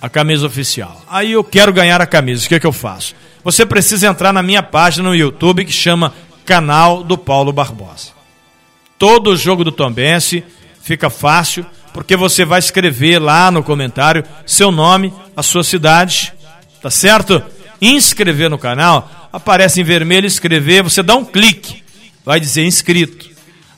a 0.00 0.08
camisa 0.08 0.46
oficial. 0.46 1.00
Aí 1.08 1.32
eu 1.32 1.44
quero 1.44 1.72
ganhar 1.72 2.00
a 2.00 2.06
camisa, 2.06 2.44
o 2.44 2.48
que, 2.48 2.54
é 2.56 2.60
que 2.60 2.66
eu 2.66 2.72
faço? 2.72 3.14
Você 3.44 3.64
precisa 3.64 4.08
entrar 4.08 4.32
na 4.32 4.42
minha 4.42 4.62
página 4.62 5.08
no 5.08 5.14
YouTube 5.14 5.64
que 5.64 5.72
chama 5.72 6.12
Canal 6.44 7.02
do 7.02 7.16
Paulo 7.16 7.52
Barbosa. 7.52 8.10
Todo 8.98 9.36
jogo 9.36 9.64
do 9.64 9.72
Tom 9.72 9.92
Bense 9.92 10.44
fica 10.82 11.08
fácil, 11.08 11.64
porque 11.92 12.16
você 12.16 12.44
vai 12.44 12.58
escrever 12.58 13.20
lá 13.20 13.50
no 13.50 13.62
comentário 13.62 14.24
seu 14.44 14.70
nome, 14.72 15.12
a 15.36 15.42
sua 15.42 15.62
cidade, 15.62 16.32
tá 16.82 16.90
certo? 16.90 17.42
Inscrever 17.80 18.50
no 18.50 18.58
canal, 18.58 19.28
aparece 19.32 19.80
em 19.80 19.84
vermelho 19.84 20.26
escrever, 20.26 20.82
você 20.82 21.02
dá 21.02 21.14
um 21.14 21.24
clique 21.24 21.82
vai 22.28 22.38
dizer 22.38 22.66
inscrito. 22.66 23.26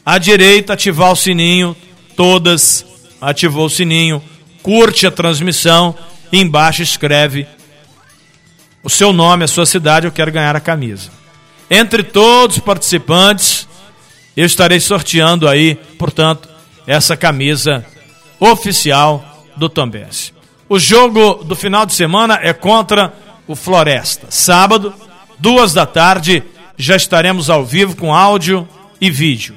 À 0.04 0.18
direita, 0.18 0.72
ativar 0.72 1.12
o 1.12 1.14
sininho, 1.14 1.76
todas, 2.16 2.84
ativou 3.20 3.66
o 3.66 3.70
sininho, 3.70 4.20
curte 4.60 5.06
a 5.06 5.10
transmissão, 5.12 5.94
embaixo 6.32 6.82
escreve 6.82 7.46
o 8.82 8.90
seu 8.90 9.12
nome, 9.12 9.44
a 9.44 9.46
sua 9.46 9.64
cidade, 9.64 10.08
eu 10.08 10.10
quero 10.10 10.32
ganhar 10.32 10.56
a 10.56 10.60
camisa. 10.60 11.12
Entre 11.70 12.02
todos 12.02 12.56
os 12.56 12.62
participantes, 12.64 13.68
eu 14.36 14.46
estarei 14.46 14.80
sorteando 14.80 15.46
aí, 15.46 15.76
portanto, 15.96 16.48
essa 16.88 17.16
camisa 17.16 17.86
oficial 18.40 19.46
do 19.56 19.68
Tombense. 19.68 20.32
O 20.68 20.76
jogo 20.76 21.44
do 21.44 21.54
final 21.54 21.86
de 21.86 21.94
semana 21.94 22.36
é 22.42 22.52
contra 22.52 23.14
o 23.46 23.54
Floresta. 23.54 24.26
Sábado, 24.28 24.92
duas 25.38 25.72
da 25.72 25.86
tarde, 25.86 26.42
já 26.80 26.96
estaremos 26.96 27.50
ao 27.50 27.64
vivo 27.64 27.96
com 27.96 28.14
áudio 28.14 28.68
e 29.00 29.10
vídeo. 29.10 29.54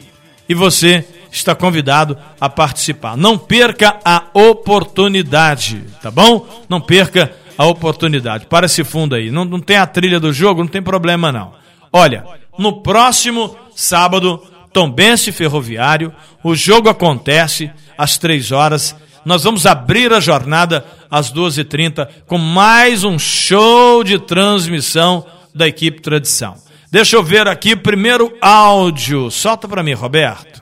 E 0.48 0.54
você 0.54 1.06
está 1.32 1.56
convidado 1.56 2.18
a 2.40 2.50
participar. 2.50 3.18
Não 3.18 3.38
perca 3.38 3.98
a 4.06 4.26
oportunidade, 4.34 5.84
tá 6.02 6.12
bom? 6.12 6.48
Não 6.70 6.80
perca 6.80 7.34
a 7.58 7.66
oportunidade. 7.66 8.46
Para 8.46 8.66
esse 8.66 8.84
fundo 8.84 9.16
aí. 9.16 9.32
Não, 9.32 9.46
não 9.46 9.60
tem 9.60 9.78
a 9.78 9.88
trilha 9.88 10.20
do 10.20 10.32
jogo, 10.32 10.62
não 10.62 10.68
tem 10.68 10.82
problema 10.82 11.32
não. 11.32 11.54
Olha, 11.92 12.24
no 12.58 12.82
próximo 12.82 13.56
sábado, 13.76 14.44
Tombense 14.72 15.32
Ferroviário, 15.32 16.14
o 16.44 16.56
jogo 16.56 16.90
acontece 16.90 17.72
às 17.98 18.18
três 18.18 18.52
horas. 18.52 18.96
Nós 19.26 19.44
vamos 19.44 19.66
abrir 19.66 20.12
a 20.12 20.20
jornada 20.20 20.86
às 21.10 21.32
12h30 21.32 22.08
com 22.28 22.38
mais 22.38 23.04
um 23.04 23.18
show 23.18 24.04
de 24.04 24.20
transmissão 24.20 25.26
da 25.54 25.68
equipe 25.68 26.02
Tradição. 26.02 26.63
Deixa 26.94 27.16
eu 27.16 27.24
ver 27.24 27.48
aqui 27.48 27.76
primeiro 27.76 28.38
áudio. 28.40 29.32
Solta 29.32 29.68
para 29.68 29.82
mim, 29.82 29.94
Roberto. 29.94 30.62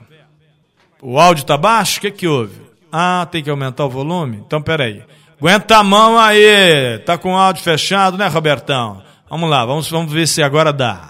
O 1.02 1.20
áudio 1.20 1.44
tá 1.46 1.58
baixo? 1.58 1.98
O 1.98 2.02
que 2.04 2.10
que 2.10 2.26
houve? 2.26 2.56
Ah, 2.90 3.28
tem 3.30 3.44
que 3.44 3.50
aumentar 3.50 3.84
o 3.84 3.90
volume? 3.90 4.38
Então 4.38 4.62
peraí. 4.62 5.04
Aguenta 5.38 5.76
a 5.76 5.84
mão 5.84 6.18
aí. 6.18 7.00
Tá 7.06 7.18
com 7.18 7.34
o 7.34 7.38
áudio 7.38 7.62
fechado, 7.62 8.18
né, 8.18 8.30
Robertão? 8.30 9.04
Vamos 9.30 9.50
lá, 9.50 9.66
vamos, 9.66 9.92
vamos 9.92 10.10
ver 10.10 10.26
se 10.26 10.42
agora 10.42 10.72
dá. 10.72 11.10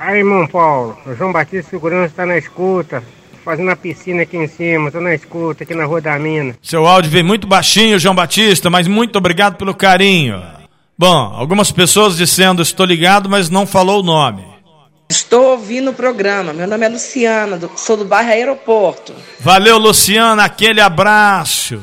Aí, 0.00 0.18
irmão 0.18 0.48
Paulo, 0.48 0.98
o 1.06 1.14
João 1.14 1.30
Batista 1.30 1.70
Segurança 1.70 2.06
está 2.06 2.26
na 2.26 2.36
escuta. 2.36 3.04
Fazendo 3.44 3.70
a 3.70 3.76
piscina 3.76 4.22
aqui 4.22 4.36
em 4.36 4.48
cima, 4.48 4.90
tô 4.90 5.00
na 5.00 5.14
escuta, 5.14 5.62
aqui 5.62 5.76
na 5.76 5.84
Rua 5.84 6.00
da 6.00 6.18
Mina. 6.18 6.56
Seu 6.60 6.88
áudio 6.88 7.12
veio 7.12 7.24
muito 7.24 7.46
baixinho, 7.46 8.00
João 8.00 8.16
Batista, 8.16 8.68
mas 8.68 8.88
muito 8.88 9.16
obrigado 9.16 9.54
pelo 9.54 9.72
carinho. 9.72 10.42
Bom, 10.98 11.14
algumas 11.36 11.70
pessoas 11.70 12.16
dizendo 12.16 12.62
estou 12.62 12.84
ligado, 12.84 13.28
mas 13.28 13.48
não 13.48 13.64
falou 13.64 14.00
o 14.00 14.02
nome. 14.02 14.55
Estou 15.08 15.52
ouvindo 15.52 15.90
o 15.90 15.94
programa. 15.94 16.52
Meu 16.52 16.66
nome 16.66 16.84
é 16.84 16.88
Luciana, 16.88 17.56
do, 17.56 17.70
sou 17.76 17.96
do 17.96 18.04
bairro 18.04 18.30
Aeroporto. 18.30 19.14
Valeu, 19.38 19.78
Luciana, 19.78 20.44
aquele 20.44 20.80
abraço. 20.80 21.80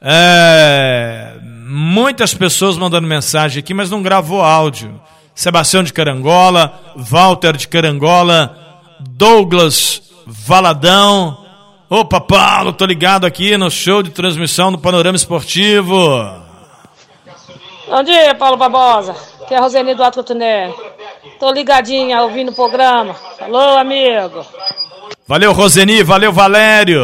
É, 0.00 1.32
muitas 1.66 2.34
pessoas 2.34 2.78
mandando 2.78 3.08
mensagem 3.08 3.58
aqui, 3.60 3.74
mas 3.74 3.90
não 3.90 4.02
gravou 4.02 4.40
áudio. 4.40 5.00
Sebastião 5.34 5.82
de 5.82 5.92
Carangola, 5.92 6.78
Walter 6.96 7.56
de 7.56 7.66
Carangola, 7.66 8.56
Douglas 9.00 10.02
Valadão. 10.26 11.44
Opa, 11.90 12.20
Paulo, 12.20 12.72
tô 12.72 12.84
ligado 12.84 13.24
aqui 13.24 13.56
no 13.56 13.70
show 13.70 14.02
de 14.02 14.10
transmissão 14.10 14.70
do 14.70 14.78
Panorama 14.78 15.16
Esportivo. 15.16 15.96
Bom 17.88 18.02
dia, 18.02 18.34
Paulo 18.34 18.56
Barbosa. 18.56 19.16
Aqui 19.42 19.54
é 19.54 19.56
a 19.56 19.60
Roseni 19.60 19.94
do 19.94 20.22
Tuné. 20.22 20.72
Tô 21.38 21.52
ligadinha 21.52 22.22
ouvindo 22.22 22.50
o 22.50 22.54
programa. 22.54 23.14
Alô, 23.40 23.78
amigo. 23.78 24.44
Valeu, 25.26 25.52
Roseni. 25.52 26.02
Valeu, 26.02 26.32
Valério. 26.32 27.02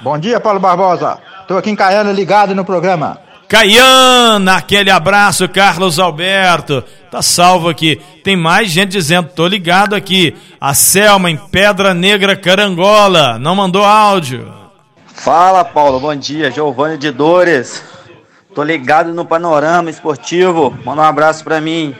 Bom 0.00 0.18
dia, 0.18 0.38
Paulo 0.38 0.60
Barbosa. 0.60 1.18
Tô 1.46 1.56
aqui 1.56 1.70
em 1.70 1.76
Caiana 1.76 2.12
ligado 2.12 2.54
no 2.54 2.64
programa. 2.64 3.18
Caiana, 3.48 4.56
aquele 4.56 4.90
abraço, 4.90 5.48
Carlos 5.48 5.98
Alberto. 5.98 6.84
Tá 7.10 7.22
salvo 7.22 7.70
aqui. 7.70 7.98
Tem 8.22 8.36
mais 8.36 8.68
gente 8.68 8.90
dizendo, 8.90 9.30
tô 9.34 9.46
ligado 9.46 9.94
aqui. 9.94 10.36
A 10.60 10.74
Selma 10.74 11.30
em 11.30 11.36
Pedra 11.36 11.94
Negra, 11.94 12.36
Carangola. 12.36 13.38
Não 13.38 13.56
mandou 13.56 13.84
áudio. 13.84 14.52
Fala, 15.06 15.64
Paulo. 15.64 15.98
Bom 15.98 16.14
dia. 16.14 16.50
Giovanni 16.50 16.98
de 16.98 17.10
Dores. 17.10 17.82
Tô 18.54 18.62
ligado 18.62 19.14
no 19.14 19.24
panorama 19.24 19.88
esportivo. 19.88 20.76
Manda 20.84 21.02
um 21.02 21.04
abraço 21.04 21.42
pra 21.42 21.60
mim. 21.60 21.94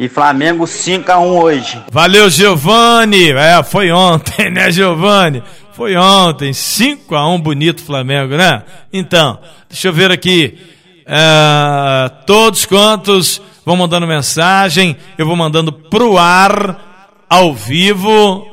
E 0.00 0.08
Flamengo 0.08 0.64
5x1 0.64 1.42
hoje. 1.42 1.82
Valeu, 1.90 2.30
Giovanni. 2.30 3.32
É, 3.32 3.60
foi 3.64 3.90
ontem, 3.90 4.48
né, 4.48 4.70
Giovanni? 4.70 5.42
Foi 5.72 5.96
ontem, 5.96 6.52
5 6.52 7.16
a 7.16 7.28
1 7.28 7.40
bonito 7.40 7.82
Flamengo, 7.82 8.36
né? 8.36 8.62
Então, 8.92 9.40
deixa 9.68 9.88
eu 9.88 9.92
ver 9.92 10.12
aqui. 10.12 10.56
É, 11.04 12.08
todos 12.24 12.64
quantos 12.64 13.42
vão 13.66 13.74
mandando 13.74 14.06
mensagem, 14.06 14.96
eu 15.18 15.26
vou 15.26 15.34
mandando 15.34 15.72
pro 15.72 16.16
ar, 16.16 17.26
ao 17.28 17.52
vivo, 17.52 18.46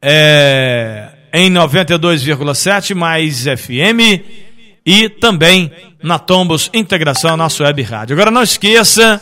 é, 0.00 1.08
em 1.32 1.50
92,7 1.50 2.94
mais 2.94 3.42
FM 3.42 4.22
e 4.86 5.08
também 5.08 5.72
na 6.00 6.16
Tombos 6.16 6.70
Integração, 6.72 7.36
nosso 7.36 7.64
web 7.64 7.82
rádio. 7.82 8.14
Agora 8.14 8.30
não 8.30 8.42
esqueça 8.42 9.20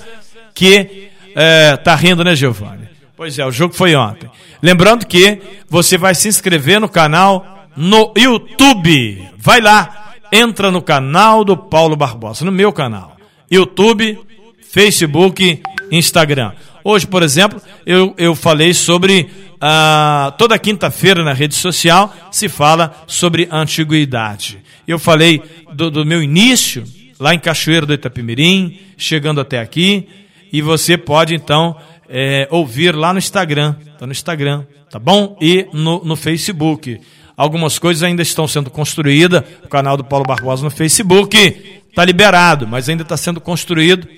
que 0.56 1.10
é, 1.34 1.76
tá 1.76 1.94
rindo, 1.94 2.24
né, 2.24 2.34
Giovanni? 2.34 2.88
Pois 3.14 3.38
é, 3.38 3.44
o 3.44 3.52
jogo 3.52 3.74
foi 3.74 3.94
ontem. 3.94 4.28
Lembrando 4.62 5.06
que 5.06 5.38
você 5.68 5.98
vai 5.98 6.14
se 6.14 6.28
inscrever 6.28 6.80
no 6.80 6.88
canal 6.88 7.68
no 7.76 8.12
YouTube. 8.16 9.22
Vai 9.36 9.60
lá, 9.60 10.14
entra 10.32 10.70
no 10.70 10.80
canal 10.80 11.44
do 11.44 11.56
Paulo 11.56 11.94
Barbosa, 11.94 12.44
no 12.44 12.50
meu 12.50 12.72
canal. 12.72 13.16
YouTube, 13.50 14.18
Facebook, 14.62 15.62
Instagram. 15.92 16.52
Hoje, 16.82 17.06
por 17.06 17.22
exemplo, 17.22 17.60
eu, 17.84 18.14
eu 18.16 18.34
falei 18.34 18.72
sobre. 18.72 19.28
Ah, 19.60 20.34
toda 20.38 20.58
quinta-feira 20.58 21.24
na 21.24 21.32
rede 21.32 21.54
social 21.54 22.14
se 22.30 22.48
fala 22.48 22.94
sobre 23.06 23.48
antiguidade. 23.50 24.58
Eu 24.86 24.98
falei 24.98 25.42
do, 25.72 25.90
do 25.90 26.04
meu 26.04 26.22
início, 26.22 26.84
lá 27.18 27.34
em 27.34 27.38
Cachoeiro 27.38 27.86
do 27.86 27.94
Itapimirim, 27.94 28.78
chegando 28.96 29.40
até 29.40 29.58
aqui. 29.58 30.06
E 30.52 30.62
você 30.62 30.96
pode 30.96 31.34
então 31.34 31.76
é, 32.08 32.46
ouvir 32.50 32.94
lá 32.94 33.12
no 33.12 33.18
Instagram, 33.18 33.74
tá 33.98 34.06
no 34.06 34.12
Instagram, 34.12 34.64
tá 34.90 34.98
bom? 34.98 35.36
E 35.40 35.66
no, 35.72 36.04
no 36.04 36.16
Facebook. 36.16 37.00
Algumas 37.36 37.78
coisas 37.78 38.02
ainda 38.02 38.22
estão 38.22 38.48
sendo 38.48 38.70
construídas, 38.70 39.42
o 39.62 39.68
canal 39.68 39.96
do 39.96 40.04
Paulo 40.04 40.24
Barbosa 40.24 40.64
no 40.64 40.70
Facebook 40.70 41.82
está 41.88 42.04
liberado, 42.04 42.66
mas 42.66 42.88
ainda 42.88 43.02
está 43.02 43.16
sendo 43.16 43.40
construído. 43.40 44.08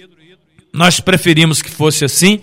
Nós 0.73 1.01
preferimos 1.01 1.61
que 1.61 1.71
fosse 1.71 2.05
assim, 2.05 2.41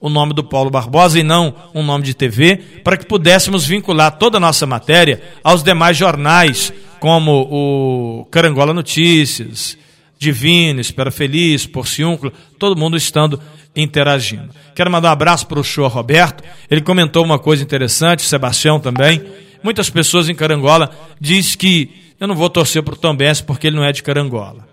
o 0.00 0.08
nome 0.08 0.32
do 0.32 0.42
Paulo 0.42 0.70
Barbosa 0.70 1.18
e 1.18 1.22
não 1.22 1.54
um 1.74 1.82
nome 1.82 2.04
de 2.04 2.14
TV, 2.14 2.56
para 2.82 2.96
que 2.96 3.06
pudéssemos 3.06 3.64
vincular 3.66 4.18
toda 4.18 4.38
a 4.38 4.40
nossa 4.40 4.66
matéria 4.66 5.22
aos 5.42 5.62
demais 5.62 5.96
jornais, 5.96 6.72
como 6.98 7.48
o 7.50 8.24
Carangola 8.30 8.74
Notícias, 8.74 9.76
Divino, 10.18 10.80
Espera 10.80 11.10
Feliz, 11.10 11.66
Porciúnculo, 11.66 12.32
todo 12.58 12.78
mundo 12.78 12.96
estando 12.96 13.40
interagindo. 13.74 14.50
Quero 14.74 14.90
mandar 14.90 15.10
um 15.10 15.12
abraço 15.12 15.46
para 15.46 15.60
o 15.60 15.64
show 15.64 15.86
Roberto. 15.86 16.42
Ele 16.70 16.80
comentou 16.80 17.24
uma 17.24 17.38
coisa 17.38 17.62
interessante, 17.62 18.22
Sebastião 18.22 18.80
também. 18.80 19.22
Muitas 19.62 19.88
pessoas 19.88 20.28
em 20.28 20.34
Carangola 20.34 20.90
diz 21.20 21.54
que 21.54 22.12
eu 22.18 22.26
não 22.26 22.34
vou 22.34 22.50
torcer 22.50 22.82
para 22.82 22.94
o 22.94 22.96
Tombense 22.96 23.42
porque 23.42 23.68
ele 23.68 23.76
não 23.76 23.84
é 23.84 23.92
de 23.92 24.02
Carangola. 24.02 24.66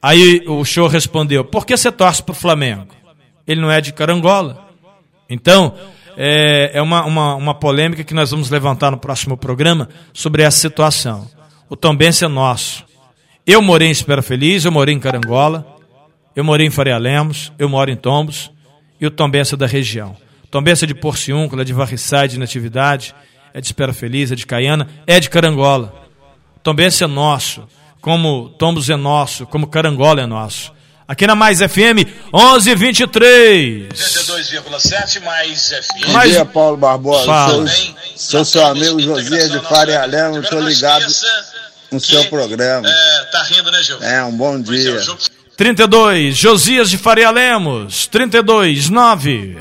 Aí 0.00 0.42
o 0.46 0.64
show 0.64 0.88
respondeu: 0.88 1.44
por 1.44 1.66
que 1.66 1.76
você 1.76 1.92
torce 1.92 2.22
para 2.22 2.32
o 2.32 2.36
Flamengo? 2.36 2.88
Ele 3.46 3.60
não 3.60 3.70
é 3.70 3.80
de 3.80 3.92
Carangola. 3.92 4.68
Então, 5.28 5.74
é, 6.16 6.70
é 6.74 6.82
uma, 6.82 7.04
uma, 7.04 7.34
uma 7.34 7.54
polêmica 7.54 8.04
que 8.04 8.14
nós 8.14 8.30
vamos 8.30 8.50
levantar 8.50 8.90
no 8.90 8.98
próximo 8.98 9.36
programa 9.36 9.88
sobre 10.12 10.42
essa 10.42 10.58
situação. 10.58 11.28
O 11.68 11.76
Tombense 11.76 12.24
é 12.24 12.28
nosso. 12.28 12.84
Eu 13.44 13.60
morei 13.60 13.88
em 13.88 13.90
Espera 13.90 14.22
Feliz, 14.22 14.64
eu 14.64 14.70
morei 14.70 14.94
em 14.94 15.00
Carangola. 15.00 15.66
Eu 16.34 16.44
morei 16.44 16.66
em 16.66 16.70
Faria 16.70 16.96
Lemos, 16.96 17.52
eu 17.58 17.68
moro 17.68 17.90
em 17.90 17.96
Tombos, 17.96 18.50
e 19.00 19.06
o 19.06 19.10
Tombense 19.10 19.54
é 19.54 19.56
da 19.56 19.66
região. 19.66 20.16
Tombense 20.50 20.84
é 20.84 20.86
de 20.86 20.94
Porciúncula, 20.94 21.62
é 21.62 21.64
de 21.64 21.72
Varriçai, 21.72 22.28
de 22.28 22.38
Natividade, 22.38 23.14
é 23.52 23.60
de 23.60 23.66
Espera 23.66 23.92
Feliz, 23.92 24.30
é 24.30 24.34
de 24.36 24.46
Caiana, 24.46 24.88
é 25.06 25.18
de 25.18 25.28
Carangola. 25.28 25.92
Tombense 26.62 27.02
é 27.02 27.06
nosso, 27.06 27.68
como 28.00 28.48
Tombos 28.50 28.88
é 28.88 28.96
nosso, 28.96 29.44
como 29.46 29.66
Carangola 29.66 30.22
é 30.22 30.26
nosso. 30.26 30.72
Aqui 31.06 31.26
na 31.26 31.34
Mais 31.34 31.58
FM, 31.58 32.06
1123. 32.32 33.88
92,7 33.92 35.22
Mais 35.22 35.68
FM. 35.68 36.12
Bom 36.12 36.20
dia, 36.20 36.44
Paulo 36.44 36.76
Barbosa. 36.76 37.26
Fala. 37.26 37.66
Sou, 37.66 37.94
sou 38.14 38.44
seu 38.44 38.64
amigo 38.64 39.00
Josias 39.00 39.50
de 39.50 39.58
Faria 39.58 40.06
Lemos, 40.06 40.44
estou 40.44 40.60
ligado 40.60 41.04
no 41.92 42.00
seu 42.00 42.24
programa. 42.24 42.88
É, 42.88 43.24
tá 43.30 43.44
rindo, 43.44 43.70
né, 43.70 43.80
Gil? 43.82 44.02
É, 44.02 44.24
um 44.24 44.32
bom 44.32 44.60
dia. 44.60 45.00
32, 45.56 46.36
Josias 46.36 46.90
de 46.90 46.98
Faria 46.98 47.30
Lemos, 47.30 48.06
32, 48.06 48.88
9. 48.88 49.58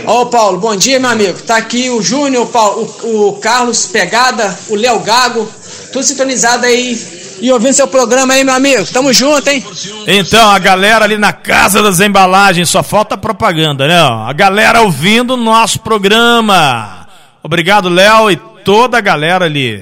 Ô, 0.05 0.25
Paulo, 0.25 0.59
bom 0.59 0.75
dia, 0.75 0.99
meu 0.99 1.09
amigo. 1.09 1.41
Tá 1.43 1.57
aqui 1.57 1.89
o 1.89 2.01
Júnior, 2.01 2.49
o, 2.53 3.29
o 3.29 3.39
Carlos 3.39 3.85
Pegada, 3.87 4.57
o 4.67 4.75
Léo 4.75 4.99
Gago, 4.99 5.49
tudo 5.93 6.03
sintonizado 6.03 6.65
aí 6.65 6.99
e 7.39 7.49
ouvindo 7.51 7.73
seu 7.73 7.87
programa 7.87 8.33
aí, 8.33 8.43
meu 8.43 8.53
amigo. 8.53 8.85
Tamo 8.91 9.13
junto, 9.13 9.49
hein? 9.49 9.65
Então, 10.07 10.51
a 10.51 10.59
galera 10.59 11.05
ali 11.05 11.17
na 11.17 11.31
Casa 11.31 11.81
das 11.81 12.01
Embalagens, 12.01 12.69
só 12.69 12.83
falta 12.83 13.17
propaganda, 13.17 13.87
né? 13.87 13.97
A 13.99 14.33
galera 14.33 14.81
ouvindo 14.81 15.35
o 15.35 15.37
nosso 15.37 15.79
programa. 15.79 17.07
Obrigado, 17.41 17.87
Léo, 17.87 18.29
e 18.29 18.35
toda 18.65 18.97
a 18.97 19.01
galera 19.01 19.45
ali. 19.45 19.81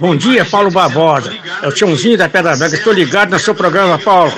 Bom 0.00 0.16
dia, 0.16 0.44
Paulo 0.44 0.70
Barbosa. 0.70 1.32
É 1.62 1.68
o 1.68 1.72
Tiãozinho 1.72 2.16
da 2.16 2.28
Pedra 2.28 2.56
Branca. 2.56 2.74
Estou 2.74 2.92
ligado 2.92 3.30
no 3.30 3.38
seu 3.38 3.54
programa, 3.54 3.98
Paulo. 3.98 4.32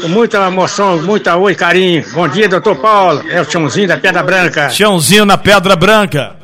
Com 0.00 0.08
muita 0.08 0.46
emoção, 0.46 1.02
muita 1.02 1.36
oi, 1.36 1.54
carinho. 1.54 2.04
Bom 2.12 2.28
dia, 2.28 2.48
doutor 2.48 2.76
Paulo. 2.76 3.24
É 3.28 3.40
o 3.40 3.44
Tiãozinho 3.44 3.88
da 3.88 3.96
Pedra 3.96 4.22
Branca. 4.22 4.68
Tiãozinho 4.68 5.24
na 5.24 5.36
Pedra 5.36 5.74
Branca. 5.74 6.36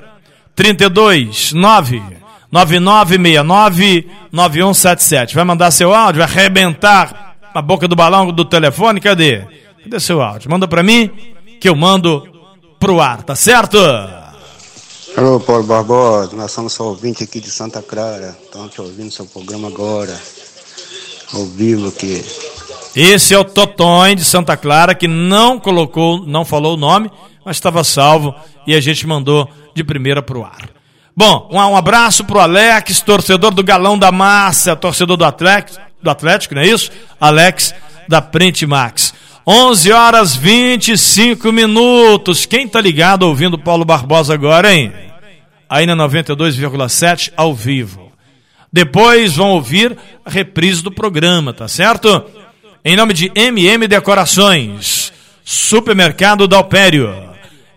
32 0.55 1.53
9 1.53 2.15
9969-9177. 2.55 5.35
Vai 5.35 5.45
mandar 5.45 5.73
seu 5.73 5.93
áudio, 5.93 6.21
vai 6.21 6.29
arrebentar 6.29 7.35
a 7.53 7.61
boca 7.61 7.89
do 7.89 7.97
balão 7.97 8.31
do 8.31 8.45
telefone? 8.45 9.01
Cadê? 9.01 9.43
Cadê 9.83 9.99
seu 9.99 10.23
áudio? 10.23 10.49
Manda 10.51 10.69
pra 10.69 10.81
mim 10.83 11.11
que 11.61 11.69
eu 11.69 11.75
mando 11.75 12.23
pro 12.79 13.01
ar, 13.01 13.25
tá 13.25 13.35
certo? 13.35 13.77
Alô, 15.17 15.41
Paulo 15.41 15.65
Barbosa, 15.65 16.37
nós 16.37 16.53
somos 16.53 16.73
só 16.73 16.85
ouvinte 16.85 17.25
aqui 17.25 17.41
de 17.41 17.51
Santa 17.51 17.83
Clara. 17.83 18.37
Estamos 18.45 18.73
te 18.73 18.81
ouvindo 18.81 19.13
seu 19.13 19.27
programa 19.27 19.67
agora. 19.69 20.17
Ao 21.33 21.45
vivo 21.47 21.89
aqui. 21.89 22.25
Esse 22.95 23.35
é 23.35 23.39
o 23.39 23.45
Totonho 23.45 24.15
de 24.15 24.25
Santa 24.25 24.57
Clara 24.57 24.95
que 24.95 25.09
não 25.09 25.59
colocou, 25.59 26.25
não 26.27 26.45
falou 26.45 26.75
o 26.75 26.77
nome, 26.77 27.11
mas 27.45 27.57
estava 27.57 27.83
salvo 27.83 28.35
e 28.67 28.75
a 28.75 28.81
gente 28.81 29.07
mandou 29.07 29.49
de 29.75 29.83
primeira 29.83 30.23
pro 30.23 30.45
ar. 30.45 30.71
Bom, 31.17 31.49
um, 31.53 31.77
abraço 31.77 32.25
pro 32.25 32.41
Alex, 32.41 33.01
torcedor 33.01 33.53
do 33.53 33.63
Galão 33.63 33.99
da 33.99 34.11
Massa, 34.11 34.75
torcedor 34.75 35.17
do 35.17 35.25
Atlético, 35.25 35.81
do 36.03 36.11
Atlético, 36.11 36.55
não 36.55 36.63
é 36.63 36.67
isso? 36.67 36.91
Alex 37.21 37.75
da 38.09 38.21
Print 38.21 38.67
Max. 38.67 39.15
11 39.47 39.93
horas 39.93 40.35
25 40.35 41.53
minutos. 41.53 42.47
Quem 42.47 42.67
tá 42.67 42.81
ligado 42.81 43.25
ouvindo 43.25 43.59
Paulo 43.59 43.85
Barbosa 43.85 44.35
agora, 44.35 44.75
hein? 44.75 44.93
Aí 45.69 45.87
na 45.87 45.95
92,7 45.97 47.33
ao 47.37 47.55
vivo. 47.55 48.13
Depois 48.73 49.37
vão 49.37 49.51
ouvir 49.51 49.97
a 50.25 50.31
reprise 50.31 50.83
do 50.83 50.91
programa, 50.91 51.53
tá 51.53 51.69
certo? 51.69 52.25
Em 52.87 52.97
nome 52.97 53.15
de 53.15 53.33
MM 53.35 53.89
Decorações, 53.89 55.11
Supermercado 55.43 56.47
Dalpério. 56.47 57.31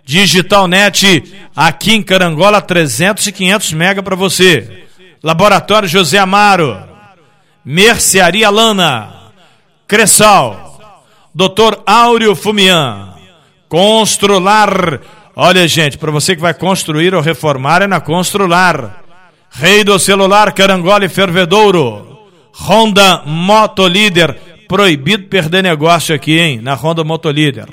Digitalnet, 0.04 1.24
aqui 1.56 1.94
em 1.94 2.04
Carangola, 2.04 2.62
300 2.62 3.26
e 3.26 3.32
500 3.32 3.72
mega 3.72 4.04
para 4.04 4.18
você. 4.18 4.84
Laboratório 5.24 5.88
José 5.88 6.18
Amaro, 6.18 6.78
Mercearia 7.64 8.50
Lana, 8.50 9.32
Cressal, 9.88 11.02
Doutor 11.34 11.82
Áureo 11.86 12.36
Fumian, 12.36 13.14
Constrular. 13.70 15.00
Olha, 15.34 15.66
gente, 15.70 15.98
para 15.98 16.12
você 16.12 16.36
que 16.36 16.42
vai 16.42 16.54
construir 16.54 17.16
ou 17.16 17.22
reformar 17.22 17.82
é 17.82 17.88
na 17.88 18.02
Constrular. 18.02 19.04
Rei 19.52 19.86
do 19.86 19.98
celular, 20.00 20.52
Carangola 20.52 21.06
e 21.06 21.10
Fervedouro. 21.10 22.28
Honda 22.60 23.22
Motolíder. 23.26 24.47
Proibido 24.68 25.28
perder 25.28 25.64
negócio 25.64 26.14
aqui, 26.14 26.38
hein? 26.40 26.60
Na 26.62 26.74
Honda 26.74 27.04
Motolíder. 27.04 27.68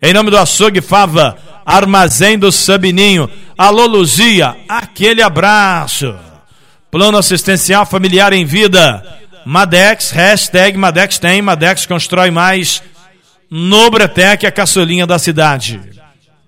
Em 0.00 0.12
nome 0.12 0.30
do 0.30 0.38
Açougue 0.38 0.80
Fava, 0.80 1.36
Armazém 1.64 2.38
do 2.38 2.50
Sabininho. 2.50 3.30
Alô, 3.56 3.86
Luzia, 3.86 4.56
aquele 4.68 5.22
abraço. 5.22 6.14
Plano 6.90 7.18
assistencial 7.18 7.86
familiar 7.86 8.32
em 8.32 8.44
vida. 8.44 9.20
Madex, 9.44 10.10
hashtag 10.10 10.76
Madex 10.76 11.18
tem, 11.18 11.40
Madex 11.40 11.86
constrói 11.86 12.30
mais. 12.30 12.82
Nobretec, 13.50 14.46
a 14.46 14.50
caçulinha 14.50 15.06
da 15.06 15.18
cidade. 15.18 15.80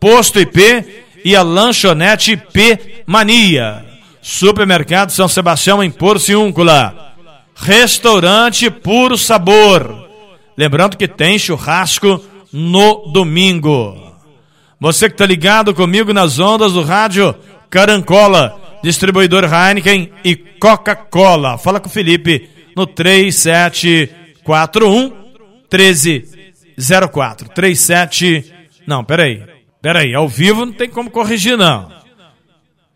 Posto 0.01 0.41
IP 0.41 1.05
e 1.25 1.37
a 1.37 1.43
lanchonete 1.43 2.33
IP 2.33 3.05
Mania. 3.07 3.85
Supermercado 4.21 5.11
São 5.11 5.29
Sebastião 5.29 5.83
em 5.83 5.91
Porciúncula. 5.91 7.14
Restaurante 7.55 8.71
Puro 8.71 9.17
Sabor. 9.17 10.09
Lembrando 10.57 10.97
que 10.97 11.09
tem 11.09 11.39
churrasco 11.39 12.23
no 12.53 13.11
domingo. 13.13 14.13
Você 14.81 15.09
que 15.09 15.15
está 15.15 15.27
ligado 15.27 15.75
comigo 15.75 16.13
nas 16.13 16.39
ondas 16.39 16.73
do 16.73 16.83
rádio 16.83 17.35
Carancola, 17.71 18.61
distribuidor 18.83 19.45
Heineken 19.45 20.13
e 20.25 20.37
Coca-Cola. 20.37 21.59
Fala 21.59 21.81
com 21.81 21.89
o 21.89 21.93
Felipe 21.93 22.49
no 22.77 22.87
3741 22.87 25.13
1304. 25.71 27.49
37 27.49 28.53
Não, 28.87 29.03
peraí. 29.03 29.43
Peraí, 29.81 30.15
ao 30.15 30.29
vivo 30.29 30.65
não 30.65 30.73
tem 30.73 30.89
como 30.89 31.11
corrigir 31.11 31.59
não. 31.59 31.93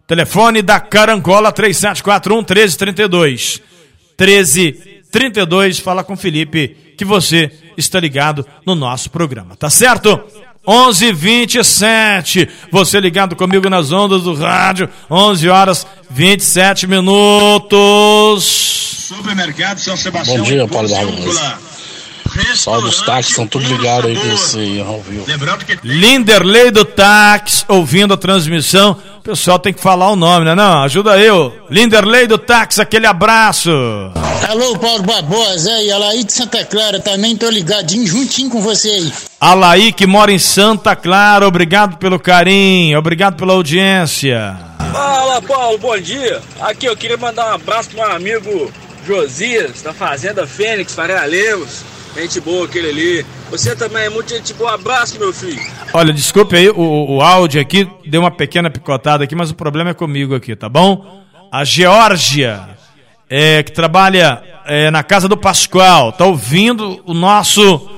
Telefone 0.07 0.62
da 0.62 0.79
Carancola 0.81 1.53
3741 1.53 2.37
1332. 2.37 3.61
1332, 4.19 5.79
fala 5.79 6.03
com 6.03 6.15
o 6.15 6.17
Felipe 6.17 6.95
que 6.97 7.05
você 7.05 7.51
está 7.77 8.01
ligado 8.01 8.45
no 8.67 8.75
nosso 8.75 9.11
programa, 9.11 9.55
tá 9.55 9.71
certo? 9.71 10.21
11:27. 10.67 12.49
Você 12.71 13.01
ligado 13.01 13.35
comigo 13.37 13.71
nas 13.71 13.93
ondas 13.93 14.25
do 14.25 14.35
rádio, 14.35 14.89
11 15.11 15.49
horas 15.49 15.87
27 16.11 16.87
minutos. 16.87 18.45
Supermercado 19.09 19.79
São 19.79 19.97
Sebastião. 19.97 20.39
Bom 20.39 20.43
dia, 20.43 20.69
Paulo 20.69 20.89
Barbosa. 20.89 21.59
Só 22.55 22.79
os 22.79 23.03
táxis 23.03 23.31
estão 23.31 23.46
tudo 23.46 23.66
ligados 23.66 24.07
aí 24.07 24.16
com 24.16 24.37
você 24.37 24.85
ao 24.87 25.01
vivo. 25.01 25.27
Linderley 25.83 26.70
do 26.70 26.85
Táxi, 26.85 27.64
ouvindo 27.68 28.14
a 28.14 28.16
transmissão. 28.16 28.96
O 29.18 29.22
pessoal 29.22 29.59
tem 29.59 29.72
que 29.72 29.81
falar 29.81 30.11
o 30.11 30.16
nome, 30.16 30.44
né? 30.44 30.55
Não, 30.55 30.83
ajuda 30.83 31.18
eu. 31.18 31.55
Linderley 31.70 32.27
do 32.27 32.38
Táxi, 32.38 32.81
aquele 32.81 33.07
abraço. 33.07 33.70
Alô, 34.48 34.79
Paulo 34.79 35.03
Barbosa, 35.03 35.70
aí, 35.70 35.90
Alaí 35.90 36.24
de 36.24 36.33
Santa 36.33 36.64
Clara, 36.64 36.98
também 37.01 37.37
tô 37.37 37.51
ligadinho 37.51 38.07
juntinho 38.07 38.48
com 38.48 38.62
você 38.62 38.88
aí. 38.88 39.12
Alaí 39.38 39.92
que 39.92 40.07
mora 40.07 40.33
em 40.33 40.38
Santa 40.38 40.96
Clara, 40.96 41.46
obrigado 41.46 41.98
pelo 41.98 42.18
carinho, 42.18 42.98
obrigado 42.98 43.37
pela 43.37 43.53
audiência. 43.53 44.57
Fala, 44.90 45.42
Paulo, 45.42 45.77
bom 45.77 45.98
dia. 45.98 46.40
Aqui 46.61 46.87
eu 46.87 46.96
queria 46.96 47.18
mandar 47.18 47.51
um 47.51 47.55
abraço 47.57 47.90
pro 47.90 47.98
meu 47.98 48.11
amigo 48.11 48.72
Josias, 49.07 49.83
da 49.83 49.92
Fazenda 49.92 50.46
Fênix, 50.46 50.94
Faria 50.94 51.24
Lemos. 51.24 51.83
Gente 52.19 52.41
boa 52.41 52.65
aquele 52.65 52.89
ali. 52.89 53.27
Você 53.49 53.77
também 53.77 54.03
é 54.03 54.11
muito 54.11 54.29
gente 54.35 54.53
boa. 54.53 54.75
Abraço, 54.75 55.17
meu 55.21 55.33
filho. 55.33 55.63
Olha, 55.93 56.13
desculpe 56.13 56.57
aí, 56.57 56.69
o, 56.69 57.17
o 57.17 57.23
áudio 57.23 57.61
aqui 57.61 57.89
deu 58.05 58.23
uma 58.23 58.31
pequena 58.31 58.69
picotada 58.69 59.23
aqui, 59.23 59.37
mas 59.37 59.53
o 59.53 59.55
problema 59.55 59.91
é 59.91 59.95
comigo 59.95 60.35
aqui, 60.35 60.57
tá 60.57 60.69
bom? 60.69 61.23
A 61.53 61.63
Geórgia, 61.63 62.71
é, 63.31 63.63
que 63.63 63.71
trabalha 63.71 64.43
é, 64.67 64.91
na 64.91 65.05
casa 65.05 65.29
do 65.29 65.37
Pascoal, 65.37 66.11
tá 66.11 66.27
ouvindo 66.27 67.01
o 67.07 67.15
nosso, 67.15 67.89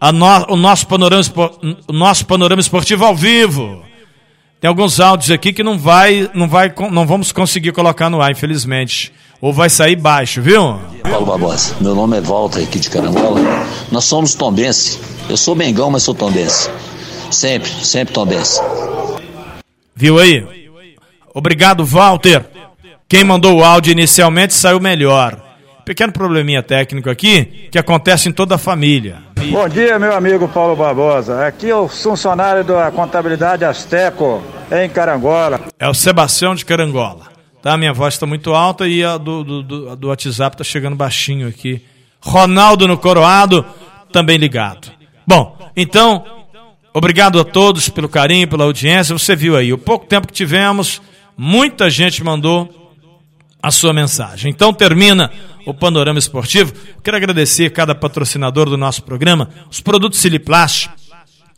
a 0.00 0.10
no, 0.10 0.26
o, 0.48 0.56
nosso 0.56 0.86
panorama, 0.86 1.22
o 1.86 1.92
nosso 1.92 2.24
panorama 2.24 2.62
esportivo 2.62 3.04
ao 3.04 3.14
vivo. 3.14 3.84
Tem 4.58 4.68
alguns 4.68 5.00
áudios 5.00 5.30
aqui 5.30 5.52
que 5.52 5.62
não 5.62 5.78
vai, 5.78 6.30
não 6.32 6.48
vai, 6.48 6.72
não 6.90 7.06
vamos 7.06 7.30
conseguir 7.30 7.72
colocar 7.72 8.08
no 8.08 8.22
ar, 8.22 8.30
infelizmente 8.30 9.12
ou 9.40 9.52
vai 9.52 9.70
sair 9.70 9.96
baixo, 9.96 10.42
viu? 10.42 10.78
Paulo 11.02 11.26
Barbosa, 11.26 11.74
meu 11.80 11.94
nome 11.94 12.18
é 12.18 12.20
Walter 12.20 12.62
aqui 12.62 12.78
de 12.78 12.90
Carangola. 12.90 13.40
Nós 13.90 14.04
somos 14.04 14.34
tombense. 14.34 15.00
Eu 15.28 15.36
sou 15.36 15.54
Mengão, 15.54 15.90
mas 15.90 16.02
sou 16.02 16.14
tombense. 16.14 16.70
Sempre, 17.30 17.70
sempre 17.84 18.12
tombense. 18.12 18.60
Viu 19.94 20.18
aí? 20.18 20.46
Obrigado, 21.34 21.84
Walter. 21.84 22.44
Quem 23.08 23.24
mandou 23.24 23.58
o 23.58 23.64
áudio 23.64 23.92
inicialmente 23.92 24.54
saiu 24.54 24.80
melhor. 24.80 25.40
Pequeno 25.84 26.12
probleminha 26.12 26.62
técnico 26.62 27.10
aqui 27.10 27.68
que 27.70 27.78
acontece 27.78 28.28
em 28.28 28.32
toda 28.32 28.54
a 28.54 28.58
família. 28.58 29.18
Bom 29.50 29.68
dia, 29.68 29.98
meu 29.98 30.14
amigo 30.14 30.46
Paulo 30.48 30.76
Barbosa. 30.76 31.46
Aqui 31.46 31.70
é 31.70 31.74
o 31.74 31.88
funcionário 31.88 32.62
da 32.62 32.90
contabilidade 32.90 33.64
Asteco, 33.64 34.42
em 34.70 34.88
Carangola. 34.88 35.60
É 35.78 35.88
o 35.88 35.94
Sebastião 35.94 36.54
de 36.54 36.64
Carangola. 36.64 37.29
Tá? 37.62 37.76
Minha 37.76 37.92
voz 37.92 38.14
está 38.14 38.26
muito 38.26 38.54
alta 38.54 38.88
e 38.88 39.04
a 39.04 39.18
do, 39.18 39.44
do, 39.44 39.62
do, 39.62 39.96
do 39.96 40.08
WhatsApp 40.08 40.54
está 40.54 40.64
chegando 40.64 40.96
baixinho 40.96 41.46
aqui. 41.46 41.82
Ronaldo 42.20 42.88
no 42.88 42.96
Coroado, 42.96 43.64
também 44.12 44.38
ligado. 44.38 44.90
Bom, 45.26 45.56
então, 45.76 46.24
obrigado 46.92 47.38
a 47.38 47.44
todos 47.44 47.88
pelo 47.88 48.08
carinho, 48.08 48.48
pela 48.48 48.64
audiência. 48.64 49.16
Você 49.16 49.36
viu 49.36 49.56
aí, 49.56 49.72
o 49.72 49.78
pouco 49.78 50.06
tempo 50.06 50.26
que 50.26 50.32
tivemos, 50.32 51.02
muita 51.36 51.90
gente 51.90 52.24
mandou 52.24 52.94
a 53.62 53.70
sua 53.70 53.92
mensagem. 53.92 54.50
Então 54.50 54.72
termina 54.72 55.30
o 55.66 55.74
panorama 55.74 56.18
esportivo. 56.18 56.72
Quero 57.04 57.16
agradecer 57.16 57.70
cada 57.70 57.94
patrocinador 57.94 58.70
do 58.70 58.76
nosso 58.76 59.02
programa. 59.02 59.50
Os 59.70 59.80
produtos 59.80 60.18
Siliplast 60.18 60.88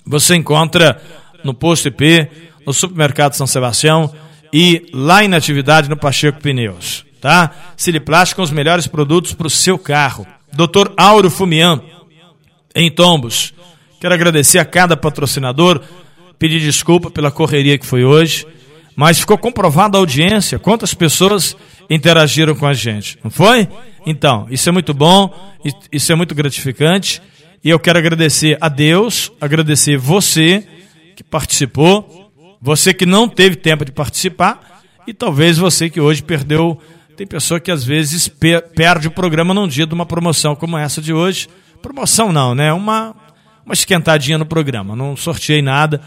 você 0.05 0.35
encontra 0.35 1.01
no 1.45 1.55
posto 1.55 1.87
IP, 1.87 2.29
no 2.67 2.73
supermercado 2.73 3.35
São 3.35 3.47
Sebastião 3.47 4.12
e 4.53 4.87
lá 4.93 5.25
em 5.25 5.35
atividade 5.35 5.88
no 5.88 5.97
Pacheco 5.97 6.41
Pneus, 6.41 7.05
tá? 7.21 7.53
Siliplast 7.77 8.35
com 8.35 8.43
os 8.43 8.51
melhores 8.51 8.87
produtos 8.87 9.33
para 9.33 9.47
o 9.47 9.51
seu 9.51 9.79
carro. 9.79 10.27
Dr. 10.53 10.93
Auro 10.97 11.31
Fumian 11.31 11.81
em 12.75 12.91
Tombos. 12.91 13.55
Quero 14.01 14.15
agradecer 14.15 14.59
a 14.59 14.65
cada 14.65 14.97
patrocinador, 14.97 15.81
pedir 16.38 16.61
desculpa 16.61 17.11
pela 17.11 17.31
correria 17.31 17.79
que 17.79 17.87
foi 17.87 18.05
hoje, 18.05 18.47
mas 18.95 19.21
ficou 19.21 19.38
comprovada 19.38 19.97
a 19.97 20.01
audiência, 20.01 20.59
quantas 20.59 20.93
pessoas 20.93 21.57
interagiram 21.88 22.55
com 22.55 22.67
a 22.67 22.75
gente, 22.75 23.19
não 23.23 23.31
foi? 23.31 23.69
Então, 24.05 24.47
isso 24.51 24.69
é 24.69 24.73
muito 24.73 24.93
bom, 24.93 25.33
isso 25.91 26.12
é 26.12 26.15
muito 26.15 26.35
gratificante. 26.35 27.23
E 27.65 27.71
eu 27.71 27.79
quero 27.79 27.99
agradecer 27.99 28.59
a 28.61 28.69
Deus, 28.69 29.31
agradecer 29.41 29.97
você 29.97 30.67
que 31.15 31.23
participou, 31.23 32.21
você 32.62 32.94
que 32.94 33.05
não 33.05 33.29
teve 33.29 33.57
tempo 33.57 33.85
de 33.85 33.90
participar 33.90 34.85
e 35.05 35.12
talvez 35.12 35.59
você 35.59 35.90
que 35.90 36.01
hoje 36.01 36.22
perdeu. 36.22 36.81
Tem 37.16 37.27
pessoa 37.27 37.59
que 37.59 37.72
às 37.72 37.83
vezes 37.83 38.29
perde 38.29 39.09
o 39.09 39.11
programa 39.11 39.53
num 39.53 39.66
dia 39.66 39.85
de 39.85 39.92
uma 39.92 40.07
promoção 40.07 40.55
como 40.55 40.79
essa 40.79 41.03
de 41.03 41.12
hoje. 41.12 41.48
Promoção 41.83 42.33
não, 42.33 42.55
né? 42.55 42.72
Uma, 42.72 43.16
uma 43.66 43.75
esquentadinha 43.75 44.38
no 44.38 44.46
programa. 44.46 44.94
Não 44.94 45.16
sorteei 45.16 45.61
nada. 45.61 46.01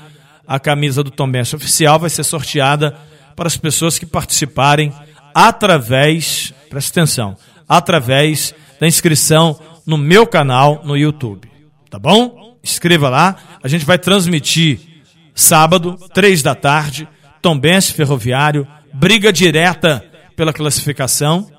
A 0.47 0.57
camisa 0.57 1.03
do 1.03 1.11
Tom 1.11 1.29
Benson 1.29 1.57
oficial 1.57 1.99
vai 1.99 2.09
ser 2.09 2.23
sorteada 2.23 2.97
para 3.35 3.47
as 3.47 3.57
pessoas 3.57 3.99
que 3.99 4.05
participarem 4.05 4.93
através, 5.33 6.53
presta 6.69 7.01
atenção, 7.01 7.35
através 7.67 8.55
da 8.79 8.87
inscrição 8.87 9.59
no 9.85 9.97
meu 9.97 10.25
canal 10.25 10.81
no 10.85 10.95
YouTube. 10.95 11.51
Tá 11.89 11.99
bom? 11.99 12.57
Inscreva 12.63 13.09
lá. 13.09 13.35
A 13.61 13.67
gente 13.67 13.85
vai 13.85 13.99
transmitir 13.99 14.94
sábado, 15.35 15.97
três 16.13 16.41
da 16.41 16.55
tarde, 16.55 17.07
Tombense 17.41 17.93
Ferroviário, 17.93 18.65
briga 18.93 19.31
direta 19.31 20.03
pela 20.35 20.53
classificação. 20.53 21.51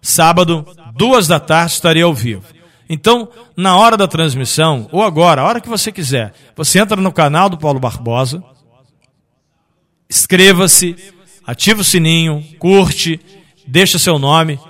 Sábado, 0.00 0.64
duas 0.94 1.26
da 1.26 1.40
tarde, 1.40 1.72
estarei 1.72 2.02
ao 2.02 2.14
vivo. 2.14 2.44
Então, 2.88 3.28
na 3.56 3.76
hora 3.76 3.96
da 3.96 4.06
transmissão, 4.06 4.88
ou 4.92 5.02
agora, 5.02 5.42
a 5.42 5.44
hora 5.44 5.60
que 5.60 5.68
você 5.68 5.90
quiser, 5.90 6.32
você 6.54 6.78
entra 6.78 7.00
no 7.00 7.12
canal 7.12 7.48
do 7.48 7.58
Paulo 7.58 7.80
Barbosa, 7.80 8.42
inscreva-se, 10.08 10.94
ativa 11.44 11.80
o 11.80 11.84
sininho, 11.84 12.44
curte, 12.60 13.20
deixa 13.66 13.98
seu 13.98 14.18
nome, 14.20 14.60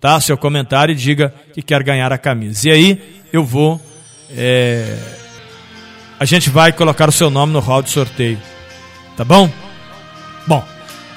tá? 0.00 0.20
Seu 0.20 0.38
comentário 0.38 0.92
e 0.92 0.96
diga 0.96 1.34
que 1.52 1.62
quer 1.62 1.82
ganhar 1.82 2.12
a 2.12 2.18
camisa. 2.18 2.68
E 2.68 2.72
aí 2.72 3.24
eu 3.32 3.44
vou. 3.44 3.80
É... 4.30 5.23
A 6.18 6.24
gente 6.24 6.50
vai 6.50 6.72
colocar 6.72 7.08
o 7.08 7.12
seu 7.12 7.30
nome 7.30 7.52
no 7.52 7.60
hall 7.60 7.82
de 7.82 7.90
sorteio. 7.90 8.38
Tá 9.16 9.24
bom? 9.24 9.50
Bom, 10.46 10.64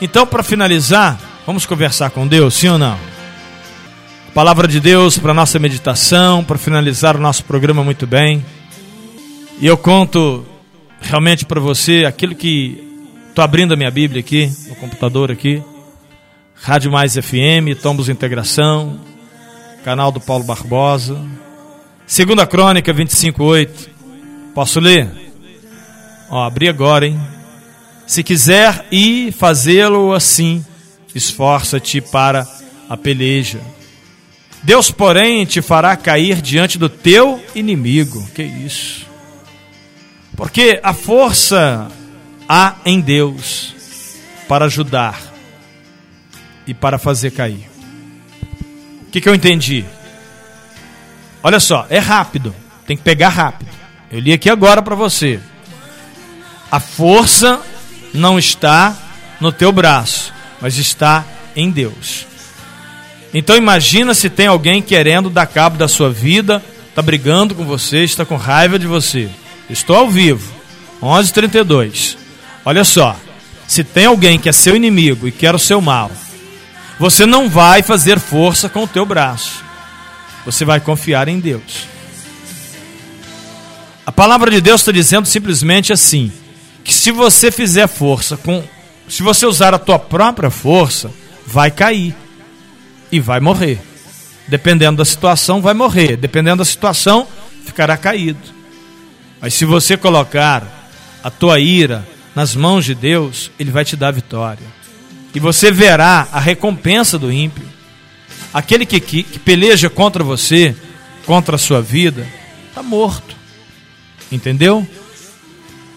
então 0.02 0.26
para 0.26 0.44
finalizar, 0.44 1.20
vamos 1.46 1.66
conversar 1.66 2.10
com 2.10 2.28
Deus, 2.28 2.56
sim 2.56 2.70
ou 2.70 2.78
não? 2.78 2.98
Palavra 4.34 4.68
de 4.68 4.80
Deus 4.80 5.18
para 5.18 5.34
nossa 5.34 5.60
meditação, 5.60 6.44
para 6.44 6.58
finalizar 6.58 7.16
o 7.16 7.20
nosso 7.20 7.44
programa 7.44 7.84
muito 7.84 8.06
bem. 8.06 8.46
E 9.60 9.66
eu 9.66 9.78
conto 9.78 10.46
realmente 11.02 11.46
para 11.46 11.60
você 11.60 12.06
aquilo 12.06 12.36
que 12.36 12.88
Estou 13.38 13.46
abrindo 13.46 13.72
a 13.72 13.78
minha 13.78 13.92
Bíblia 13.92 14.20
aqui, 14.20 14.52
no 14.68 14.76
computador 14.78 15.32
aqui. 15.32 15.62
Rádio 16.56 16.92
Mais 16.92 17.14
FM, 17.14 17.80
Tombos 17.80 18.10
Integração, 18.10 19.00
canal 19.84 20.12
do 20.12 20.20
Paulo 20.20 20.44
Barbosa. 20.44 21.24
Segunda 22.08 22.48
Crônica 22.48 22.92
25:8. 22.92 23.97
Posso 24.58 24.80
ler? 24.80 25.08
Ó, 26.32 26.44
abri 26.44 26.68
agora, 26.68 27.06
hein? 27.06 27.22
Se 28.08 28.24
quiser 28.24 28.88
ir 28.90 29.32
fazê-lo 29.32 30.12
assim, 30.16 30.66
esforça-te 31.14 32.02
para 32.02 32.44
a 32.90 32.98
peleja. 32.98 33.62
Deus, 34.64 34.90
porém, 34.90 35.46
te 35.46 35.62
fará 35.62 35.96
cair 35.96 36.42
diante 36.42 36.80
do 36.80 36.90
teu 36.90 37.40
inimigo. 37.54 38.28
Que 38.34 38.42
isso? 38.42 39.06
Porque 40.36 40.80
a 40.82 40.92
força 40.92 41.92
há 42.50 42.78
em 42.84 43.00
Deus 43.00 43.76
para 44.48 44.66
ajudar 44.66 45.22
e 46.66 46.74
para 46.74 46.98
fazer 46.98 47.30
cair. 47.30 47.70
O 49.04 49.12
que, 49.12 49.22
que 49.22 49.30
eu 49.30 49.36
entendi? 49.36 49.86
Olha 51.44 51.60
só, 51.60 51.86
é 51.92 52.00
rápido, 52.00 52.56
tem 52.88 52.98
que 52.98 53.04
pegar 53.04 53.30
rápido. 53.30 53.77
Eu 54.12 54.20
li 54.20 54.32
aqui 54.32 54.50
agora 54.50 54.82
para 54.82 54.96
você. 54.96 55.40
A 56.72 56.80
força 56.80 57.62
não 58.14 58.40
está 58.40 58.96
no 59.40 59.52
teu 59.52 59.72
braço, 59.72 60.34
mas 60.62 60.78
está 60.78 61.26
em 61.56 61.70
Deus. 61.70 62.26
Então 63.34 63.56
imagina 63.56 64.14
se 64.14 64.30
tem 64.30 64.48
alguém 64.48 64.82
querendo 64.82 65.30
dar 65.30 65.46
cabo 65.46 65.78
da 65.78 65.88
sua 65.88 66.10
vida, 66.10 66.64
está 66.90 67.02
brigando 67.02 67.54
com 67.54 67.66
você, 67.66 68.04
está 68.04 68.26
com 68.26 68.38
raiva 68.38 68.80
de 68.80 68.88
você. 68.88 69.30
Estou 69.70 69.96
ao 69.96 70.10
vivo, 70.10 70.54
11:32. 71.02 72.18
Olha 72.64 72.84
só, 72.84 73.16
se 73.68 73.84
tem 73.84 74.06
alguém 74.06 74.40
que 74.40 74.48
é 74.48 74.54
seu 74.54 74.76
inimigo 74.76 75.28
e 75.28 75.32
quer 75.32 75.54
o 75.54 75.60
seu 75.60 75.82
mal, 75.82 76.12
você 76.98 77.26
não 77.26 77.50
vai 77.50 77.84
fazer 77.84 78.20
força 78.20 78.70
com 78.70 78.84
o 78.84 78.88
teu 78.88 79.06
braço. 79.06 79.64
Você 80.46 80.64
vai 80.64 80.80
confiar 80.80 81.28
em 81.28 81.40
Deus. 81.40 81.97
A 84.08 84.12
palavra 84.14 84.50
de 84.50 84.62
Deus 84.62 84.80
está 84.80 84.94
dizendo 84.94 85.28
simplesmente 85.28 85.92
assim: 85.92 86.32
que 86.82 86.94
se 86.94 87.12
você 87.12 87.52
fizer 87.52 87.88
força 87.88 88.38
com, 88.38 88.64
se 89.10 89.22
você 89.22 89.46
usar 89.46 89.74
a 89.74 89.78
tua 89.78 90.00
própria 90.00 90.50
força, 90.50 91.12
vai 91.46 91.70
cair 91.70 92.16
e 93.12 93.20
vai 93.20 93.42
morrer. 93.42 93.82
Dependendo 94.48 95.00
da 95.00 95.04
situação, 95.04 95.62
vai 95.62 95.74
morrer. 95.74 96.16
Dependendo 96.16 96.60
da 96.60 96.66
situação, 96.66 97.28
ficará 97.66 97.98
caído. 97.98 98.40
Mas 99.42 99.54
se 99.56 99.66
você 99.66 99.98
colocar 99.98 100.90
a 101.22 101.30
tua 101.30 101.60
ira, 101.60 102.08
nas 102.34 102.56
mãos 102.56 102.86
de 102.86 102.96
Deus, 102.96 103.52
Ele 103.60 103.72
vai 103.72 103.84
te 103.84 103.98
dar 103.98 104.12
vitória. 104.12 104.66
E 105.36 105.40
você 105.40 105.70
verá 105.70 106.30
a 106.32 106.40
recompensa 106.40 107.20
do 107.20 107.30
ímpio. 107.30 107.68
Aquele 108.54 108.86
que, 108.86 109.02
que, 109.02 109.24
que 109.24 109.38
peleja 109.38 109.90
contra 109.90 110.24
você, 110.24 110.74
contra 111.26 111.58
a 111.58 111.60
sua 111.60 111.82
vida, 111.82 112.26
está 112.70 112.82
morto. 112.82 113.37
Entendeu? 114.32 114.88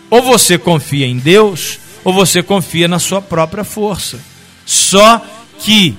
Ou 0.09 0.23
você 0.23 0.59
confia 0.59 1.07
em 1.07 1.19
Deus, 1.19 1.79
ou 2.05 2.13
você 2.13 2.43
confia 2.43 2.89
na 2.89 2.99
sua 2.99 3.21
própria 3.23 3.65
força. 3.65 4.19
Só 4.67 5.25
que, 5.59 5.97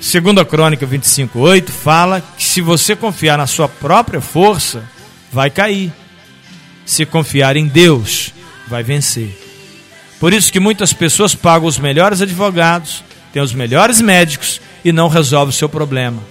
segundo 0.00 0.40
a 0.40 0.44
Crônica 0.44 0.86
25:8, 0.86 1.70
fala 1.70 2.20
que 2.20 2.44
se 2.44 2.60
você 2.60 2.94
confiar 2.94 3.38
na 3.38 3.46
sua 3.46 3.68
própria 3.68 4.20
força, 4.20 4.88
vai 5.32 5.50
cair. 5.50 5.92
Se 6.84 7.04
confiar 7.04 7.56
em 7.56 7.66
Deus, 7.66 8.32
vai 8.66 8.82
vencer. 8.82 9.36
Por 10.18 10.32
isso 10.32 10.52
que 10.52 10.58
muitas 10.58 10.92
pessoas 10.92 11.34
pagam 11.34 11.68
os 11.68 11.78
melhores 11.78 12.20
advogados, 12.20 13.04
têm 13.32 13.42
os 13.42 13.54
melhores 13.54 14.00
médicos 14.00 14.60
e 14.84 14.90
não 14.90 15.08
resolvem 15.08 15.50
o 15.50 15.56
seu 15.56 15.68
problema. 15.68 16.22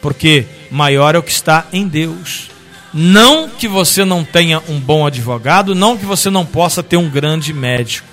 Porque 0.00 0.46
maior 0.70 1.14
é 1.14 1.18
o 1.18 1.22
que 1.22 1.32
está 1.32 1.66
em 1.72 1.86
Deus. 1.88 2.51
Não 2.92 3.48
que 3.48 3.66
você 3.66 4.04
não 4.04 4.22
tenha 4.22 4.62
um 4.68 4.78
bom 4.78 5.06
advogado, 5.06 5.74
não 5.74 5.96
que 5.96 6.04
você 6.04 6.28
não 6.28 6.44
possa 6.44 6.82
ter 6.82 6.96
um 6.96 7.08
grande 7.08 7.52
médico. 7.52 8.06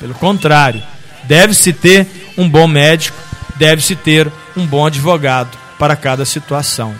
Pelo 0.00 0.14
contrário, 0.14 0.82
deve-se 1.24 1.72
ter 1.72 2.06
um 2.36 2.48
bom 2.48 2.66
médico, 2.66 3.16
deve-se 3.56 3.94
ter 3.94 4.30
um 4.56 4.66
bom 4.66 4.86
advogado 4.86 5.56
para 5.78 5.94
cada 5.94 6.24
situação. 6.24 6.94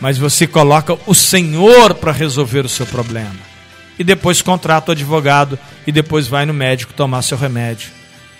Mas 0.00 0.18
você 0.18 0.46
coloca 0.46 0.98
o 1.06 1.14
Senhor 1.14 1.94
para 1.94 2.12
resolver 2.12 2.66
o 2.66 2.68
seu 2.68 2.86
problema 2.86 3.54
e 3.98 4.04
depois 4.04 4.42
contrata 4.42 4.90
o 4.90 4.92
advogado 4.92 5.58
e 5.86 5.92
depois 5.92 6.26
vai 6.26 6.44
no 6.44 6.52
médico 6.52 6.92
tomar 6.92 7.22
seu 7.22 7.38
remédio. 7.38 7.90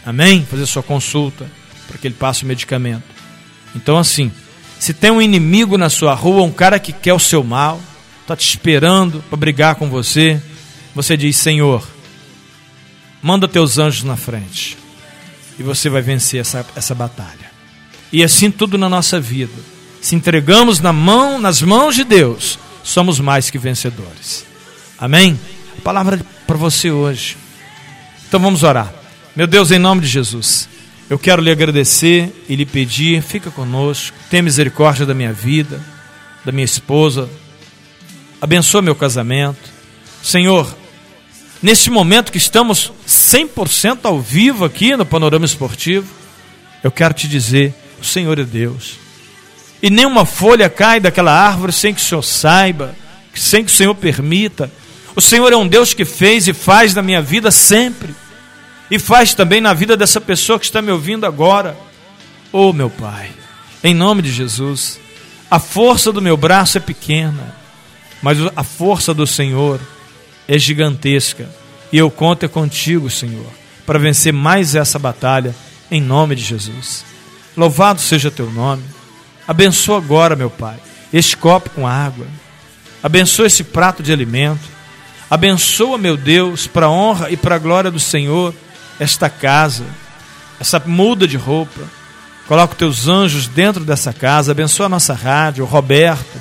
Amém? 0.05 0.47
Fazer 0.49 0.67
sua 0.67 0.83
consulta 0.83 1.47
para 1.87 1.99
que 1.99 2.07
ele 2.07 2.15
passe 2.15 2.45
o 2.45 2.47
medicamento. 2.47 3.05
Então, 3.75 3.97
assim, 3.99 4.31
se 4.79 4.93
tem 4.93 5.11
um 5.11 5.23
inimigo 5.23 5.79
na 5.79 5.89
sua 5.89 6.15
rua, 6.15 6.43
um 6.43 6.53
cara 6.53 6.79
que 6.79 6.93
quer 6.93 7.15
o 7.15 7.19
seu 7.19 7.43
mal, 7.43 7.81
está 8.25 8.35
te 8.35 8.49
esperando 8.49 9.23
para 9.29 9.37
brigar 9.37 9.75
com 9.75 9.89
você, 9.89 10.41
você 10.95 11.17
diz: 11.17 11.37
Senhor, 11.37 11.87
manda 13.23 13.47
teus 13.47 13.79
anjos 13.79 14.03
na 14.03 14.17
frente 14.17 14.79
e 15.59 15.63
você 15.63 15.89
vai 15.91 16.03
vencer 16.03 16.41
essa, 16.41 16.67
essa 16.75 16.95
batalha. 16.95 17.53
E 18.11 18.25
assim 18.25 18.51
tudo 18.51 18.79
na 18.79 18.89
nossa 18.89 19.21
vida. 19.21 19.53
Se 20.01 20.15
entregamos 20.15 20.81
na 20.81 20.93
mão, 20.93 21.39
nas 21.39 21.63
mãos 21.63 21.95
de 21.95 22.05
Deus, 22.05 22.59
somos 22.83 23.21
mais 23.21 23.51
que 23.51 23.59
vencedores. 23.59 24.45
Amém? 24.99 25.39
A 25.79 25.81
palavra 25.83 26.21
para 26.47 26.57
você 26.57 26.91
hoje. 26.91 27.37
Então 28.29 28.41
vamos 28.41 28.63
orar. 28.63 28.93
Meu 29.35 29.47
Deus, 29.47 29.71
em 29.71 29.79
nome 29.79 30.03
de 30.03 30.07
Jesus, 30.07 30.69
eu 31.11 31.19
quero 31.19 31.43
lhe 31.43 31.51
agradecer 31.51 32.45
e 32.49 32.55
lhe 32.55 32.67
pedir, 32.67 33.23
fica 33.23 33.51
conosco, 33.51 34.17
tenha 34.31 34.43
misericórdia 34.43 35.05
da 35.05 35.15
minha 35.15 35.33
vida, 35.33 35.81
da 36.45 36.53
minha 36.53 36.65
esposa, 36.65 37.29
abençoa 38.45 38.83
meu 38.83 38.95
casamento. 38.95 39.73
Senhor, 40.23 40.77
neste 41.63 41.89
momento 41.89 42.31
que 42.31 42.37
estamos 42.37 42.93
100% 43.09 44.01
ao 44.03 44.21
vivo 44.21 44.67
aqui 44.67 44.95
no 44.95 45.07
Panorama 45.07 45.47
Esportivo, 45.47 46.07
eu 46.83 46.91
quero 46.91 47.15
te 47.15 47.27
dizer: 47.27 47.75
o 47.99 48.05
Senhor 48.05 48.39
é 48.39 48.45
Deus. 48.45 48.99
E 49.83 49.89
nenhuma 49.89 50.27
folha 50.27 50.69
cai 50.69 51.01
daquela 51.01 51.33
árvore 51.33 51.73
sem 51.73 51.95
que 51.95 52.01
o 52.03 52.05
Senhor 52.05 52.23
saiba, 52.23 52.95
sem 53.35 53.65
que 53.65 53.73
o 53.73 53.75
Senhor 53.75 53.95
permita. 53.95 54.71
O 55.17 55.23
Senhor 55.23 55.51
é 55.51 55.57
um 55.57 55.67
Deus 55.67 55.95
que 55.95 56.05
fez 56.05 56.47
e 56.47 56.53
faz 56.53 56.95
na 56.95 57.01
minha 57.01 57.23
vida 57.23 57.51
sempre. 57.51 58.15
E 58.91 58.99
faz 58.99 59.33
também 59.33 59.61
na 59.61 59.73
vida 59.73 59.97
dessa 59.97 60.21
pessoa 60.21 60.59
que 60.59 60.67
está 60.67 60.83
me 60.83 60.91
ouvindo 60.91 61.25
agora. 61.25 61.79
Oh, 62.53 62.75
meu 62.75 62.91
Pai, 62.91 63.31
em 63.83 63.95
nome 63.95 64.21
de 64.21 64.31
Jesus, 64.31 65.01
a 65.51 65.59
força 65.59 66.13
do 66.13 66.21
meu 66.21 66.37
braço 66.37 66.77
é 66.77 66.81
pequena, 66.81 67.64
mas 68.23 68.39
a 68.57 68.63
força 68.63 69.13
do 69.13 69.27
Senhor 69.27 69.81
é 70.49 70.59
gigantesca. 70.59 71.49
E 71.93 71.99
eu 71.99 72.11
conto 72.11 72.45
é 72.45 72.49
contigo, 72.49 73.09
Senhor, 73.09 73.47
para 73.87 73.99
vencer 73.99 74.33
mais 74.33 74.75
essa 74.75 74.99
batalha, 74.99 75.55
em 75.91 76.01
nome 76.01 76.35
de 76.35 76.43
Jesus. 76.43 77.05
Louvado 77.57 78.01
seja 78.01 78.31
teu 78.31 78.51
nome. 78.51 78.83
Abençoa 79.47 79.99
agora, 79.99 80.35
meu 80.35 80.51
Pai, 80.51 80.77
este 81.13 81.37
copo 81.37 81.71
com 81.71 81.87
água. 81.87 82.27
Abençoa 83.03 83.47
esse 83.47 83.63
prato 83.63 84.03
de 84.03 84.13
alimento. 84.13 84.75
Abençoa, 85.31 85.99
meu 85.99 86.17
Deus, 86.17 86.67
para 86.67 86.87
a 86.87 86.91
honra 86.91 87.31
e 87.31 87.37
para 87.37 87.57
a 87.57 87.59
glória 87.59 87.91
do 87.91 88.01
Senhor, 88.01 88.55
esta 88.99 89.29
casa, 89.29 89.85
essa 90.59 90.83
muda 90.85 91.29
de 91.29 91.37
roupa. 91.37 91.83
Coloca 92.47 92.75
teus 92.75 93.09
anjos 93.09 93.47
dentro 93.47 93.85
dessa 93.85 94.13
casa. 94.13 94.53
Abençoa 94.53 94.87
a 94.87 94.89
nossa 94.89 95.15
rádio, 95.15 95.65
o 95.65 95.67
Roberto. 95.67 96.41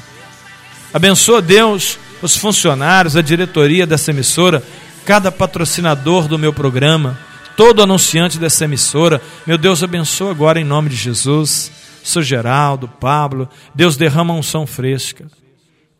Abençoa, 0.93 1.41
Deus, 1.41 1.97
os 2.21 2.37
funcionários, 2.37 3.15
a 3.15 3.21
diretoria 3.21 3.87
dessa 3.87 4.11
emissora, 4.11 4.63
cada 5.05 5.31
patrocinador 5.31 6.27
do 6.27 6.37
meu 6.37 6.53
programa, 6.53 7.17
todo 7.57 7.81
anunciante 7.81 8.37
dessa 8.37 8.65
emissora. 8.65 9.21
Meu 9.45 9.57
Deus, 9.57 9.83
abençoa 9.83 10.31
agora 10.31 10.59
em 10.59 10.63
nome 10.63 10.89
de 10.89 10.95
Jesus. 10.95 11.71
Sou 12.03 12.21
Geraldo, 12.21 12.87
Pablo. 12.87 13.49
Deus 13.73 13.97
derrama 13.97 14.33
unção 14.33 14.67
fresca. 14.67 15.25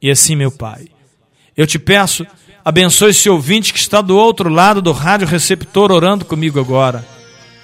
E 0.01 0.12
assim, 0.12 0.36
meu 0.36 0.51
Pai, 0.51 0.88
eu 1.56 1.65
te 1.65 1.79
peço 1.79 2.25
Abençoe 2.65 3.10
esse 3.10 3.29
ouvinte 3.29 3.73
que 3.73 3.79
está 3.79 3.99
do 3.99 4.15
outro 4.15 4.47
lado 4.47 4.82
do 4.82 4.93
rádio 4.93 5.27
receptor 5.27 5.91
orando 5.91 6.23
comigo 6.23 6.60
agora. 6.60 7.06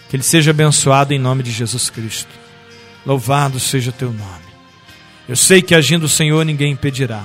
Que 0.09 0.17
ele 0.17 0.23
seja 0.23 0.51
abençoado 0.51 1.13
em 1.13 1.19
nome 1.19 1.41
de 1.41 1.51
Jesus 1.51 1.89
Cristo. 1.89 2.29
Louvado 3.05 3.59
seja 3.59 3.93
teu 3.93 4.11
nome. 4.11 4.48
Eu 5.29 5.35
sei 5.35 5.61
que 5.61 5.75
agindo 5.75 6.07
o 6.07 6.09
Senhor 6.09 6.43
ninguém 6.43 6.71
impedirá. 6.71 7.23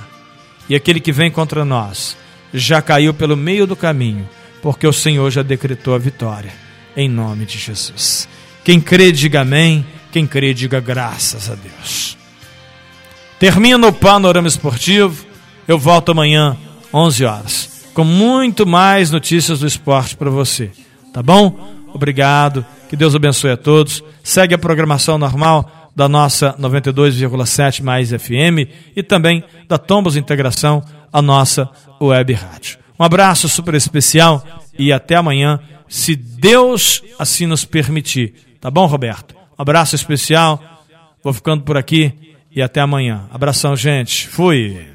E 0.69 0.75
aquele 0.75 0.99
que 0.99 1.11
vem 1.11 1.31
contra 1.31 1.65
nós 1.65 2.15
já 2.53 2.79
caiu 2.79 3.15
pelo 3.15 3.35
meio 3.35 3.65
do 3.65 3.75
caminho, 3.75 4.29
porque 4.61 4.85
o 4.85 4.93
Senhor 4.93 5.31
já 5.31 5.41
decretou 5.41 5.95
a 5.95 5.97
vitória. 5.97 6.53
Em 6.95 7.09
nome 7.09 7.47
de 7.47 7.57
Jesus. 7.57 8.29
Quem 8.63 8.79
crê, 8.79 9.11
diga 9.11 9.41
amém. 9.41 9.83
Quem 10.11 10.27
crê, 10.27 10.53
diga 10.53 10.79
graças 10.79 11.49
a 11.49 11.55
Deus. 11.55 12.15
Termina 13.39 13.87
o 13.87 13.91
panorama 13.91 14.47
esportivo. 14.47 15.25
Eu 15.67 15.79
volto 15.79 16.11
amanhã 16.11 16.55
11 16.93 17.25
horas, 17.25 17.85
com 17.95 18.03
muito 18.03 18.67
mais 18.67 19.09
notícias 19.09 19.61
do 19.61 19.67
esporte 19.67 20.15
para 20.15 20.29
você. 20.29 20.69
Tá 21.11 21.23
bom? 21.23 21.73
Obrigado. 21.91 22.63
Que 22.87 22.95
Deus 22.95 23.15
abençoe 23.15 23.49
a 23.49 23.57
todos. 23.57 24.03
Segue 24.23 24.53
a 24.53 24.59
programação 24.59 25.17
normal 25.17 25.74
da 25.95 26.09
nossa 26.09 26.53
92,7 26.59 27.81
mais 27.81 28.09
FM 28.09 28.69
e 28.95 29.01
também 29.01 29.43
da 29.67 29.77
Tombos 29.77 30.17
Integração, 30.17 30.83
a 31.11 31.21
nossa 31.21 31.69
web 32.01 32.33
rádio. 32.33 32.77
Um 32.99 33.03
abraço 33.03 33.47
super 33.47 33.73
especial 33.73 34.43
e 34.77 34.91
até 34.91 35.15
amanhã, 35.15 35.59
se 35.87 36.15
Deus 36.15 37.01
assim 37.17 37.45
nos 37.45 37.63
permitir. 37.63 38.33
Tá 38.59 38.69
bom, 38.69 38.85
Roberto? 38.85 39.35
Um 39.57 39.61
abraço 39.61 39.95
especial. 39.95 40.61
Vou 41.23 41.33
ficando 41.33 41.63
por 41.63 41.77
aqui 41.77 42.13
e 42.51 42.61
até 42.61 42.81
amanhã. 42.81 43.25
Abração, 43.31 43.75
gente. 43.75 44.27
Fui. 44.27 44.87